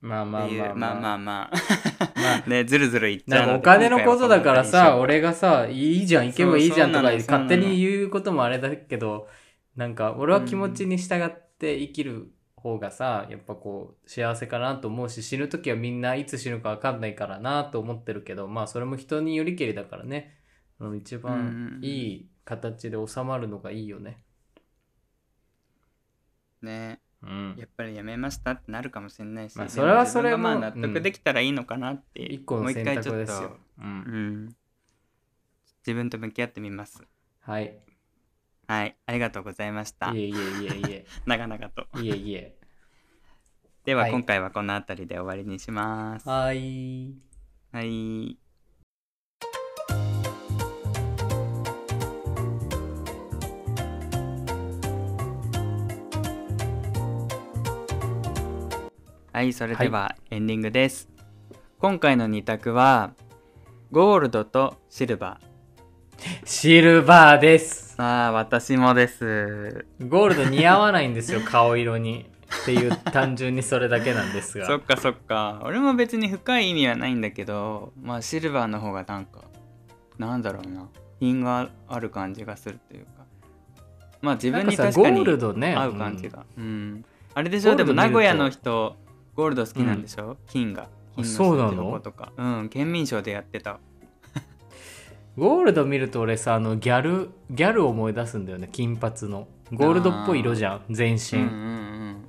[0.00, 0.74] まあまあまあまあ。
[0.74, 1.85] まあままあ
[2.46, 9.28] ねずるずるいっちゃうお金のことだからさ、俺がさ、いいじゃん、行けばいいじゃんとか勝手に言うこともあれだけど、
[9.76, 20.36] なんか俺は気持ちに従って生きる方がさ、やっぱこう幸せかなと思うし、死ぬ時はみんないつ死ぬかわかんないからなと思ってるけど、まあそれも人によりけりだからね、
[20.80, 24.22] うん一番いい形で収まるのがいいよね。
[26.62, 27.54] ねうん。
[27.56, 33.58] やっぱりやめましたってなるかもしれないし、まあそれはそれも納得できたらいいのかなっていう、一個の選択ですよ。
[33.78, 33.82] う。
[33.82, 33.88] うん
[34.46, 34.56] ん、
[35.86, 37.02] 自分と向き合ってみます
[37.40, 37.78] はい。
[38.68, 41.06] はいありがとうございましたいえいえいえいえ。
[41.26, 42.56] 長々といえいえ。
[43.84, 47.14] では、はい今回はこの辺りで終わりにしますはい。
[47.72, 48.36] はい
[59.36, 61.10] はいそれではエンディングです、
[61.78, 63.12] 今回の2択は
[63.92, 65.38] ゴールドとシルバ
[66.46, 67.96] シルバーです。
[67.98, 69.84] ーああ私もです。
[70.00, 72.30] ゴールド似合わないんですよ、 顔色に。
[72.62, 74.64] っていう単純にそれだけなんですが。
[74.72, 75.60] そっかそっか。
[75.62, 79.42] 俺も別に深い意味はないんだけどまあシルバーの方がなんか
[80.16, 80.88] なんだろうな。
[81.20, 83.10] 品がある感じがするというか。
[84.22, 85.74] まあ自分に確かにールドね。
[85.74, 86.46] 合う感じが。
[86.56, 87.76] うん、あれでしょ？
[87.76, 88.96] でも名古屋の人
[89.36, 90.88] ゴールド好きなんでしょ、金が。
[91.14, 92.00] 金のそうなの？
[92.00, 92.32] とか。
[92.36, 93.72] うん県民賞でやってた。
[93.72, 93.78] うん
[95.38, 99.46] ゴールド見ると俺さ、あの、ギャル、ギャルを思い出すんだよね、金髪の。
[99.70, 101.40] ゴールドっぽい色じゃん、全身。
[101.40, 102.24] うんうんうん。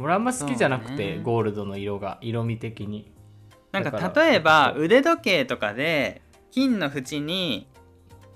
[0.00, 1.20] 俺あんま好きじゃなくて、ね。
[1.22, 3.12] ゴールドの色が、色味的に。
[3.72, 7.68] なんだか例えば腕時計とかで金の縁に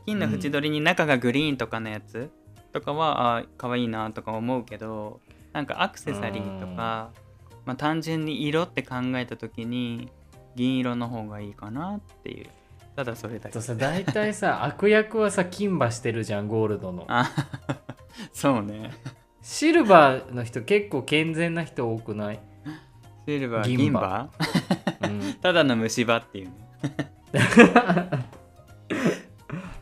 [0.05, 2.31] 金の縁取りに中がグリーンとかのやつ
[2.75, 5.21] とかは、あ可愛いなとか思うけど
[5.55, 7.13] なんかアクセサリーとか、
[7.65, 10.09] まあ、単純に色って考えた時に
[10.55, 12.47] 銀色の方がいいかなっていう。
[12.97, 13.53] ただそれだけ。
[13.53, 17.05] とさ、大体さ、 悪役はさ、金馬してるじゃん、ゴールドの。
[17.09, 17.31] あ
[18.33, 18.93] そうね。
[19.43, 22.41] シルバーの人結構健全な人多くない、
[23.27, 24.31] シルバー銀馬？
[25.41, 26.53] ただの虫歯っていうね。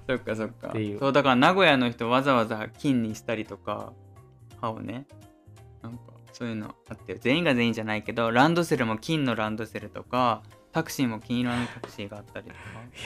[0.06, 0.72] そっかそっか。
[1.00, 3.92] そうだから名古屋の人わざわざ金にしたりとか
[4.60, 5.06] 歯をね。
[5.82, 5.98] なんか
[6.38, 12.58] そういうのあって全員が全員じゃないけどランドセルも金のランドセルとかタクシーも金色のタクシーがあったりとか。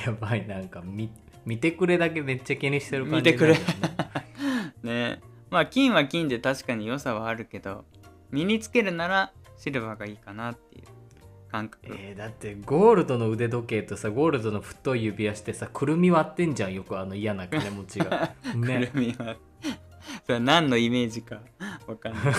[0.04, 1.10] やばいなんか見
[1.46, 3.54] 見てくれだけめっちゃ気にしてる感じ見てくれ。
[4.84, 5.16] ね。
[5.16, 7.86] ねまあ金は金で確かに良さはあるけど
[8.30, 10.84] 身につけるならシルバーがいいかなっていう
[11.50, 18.34] 感覚、えーだってゴールドの腕時計とさゴールドの太い指輪してさくるみ割ってんじゃんよくあの嫌な金持ちが。
[18.52, 19.36] くるねみは
[20.26, 21.40] それ何のイメージか
[21.86, 22.22] わかんない。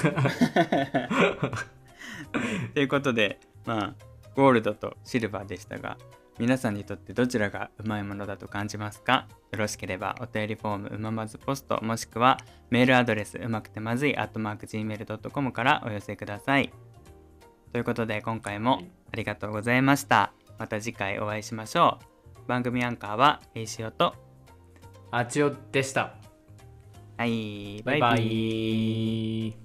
[2.73, 3.93] ということでまあ
[4.35, 5.97] ゴールドとシルバーでしたが
[6.39, 9.27] 皆さんにとってどちらがうまいものだと感じますか？
[9.51, 12.39] よろしければお便りフォームうままずポストもしくは
[12.71, 16.73] メールアドレスうまくてまずい gmail.com からお寄せください。
[17.71, 18.81] ということで今回も
[19.11, 20.33] ありがとうございました。
[20.57, 22.47] また次回お会いしましょう。
[22.47, 24.15] 番組アンカーはえいしおと
[25.11, 26.22] あちおでした
[27.17, 28.17] はい、バイバイ。
[28.17, 29.62] バイバイ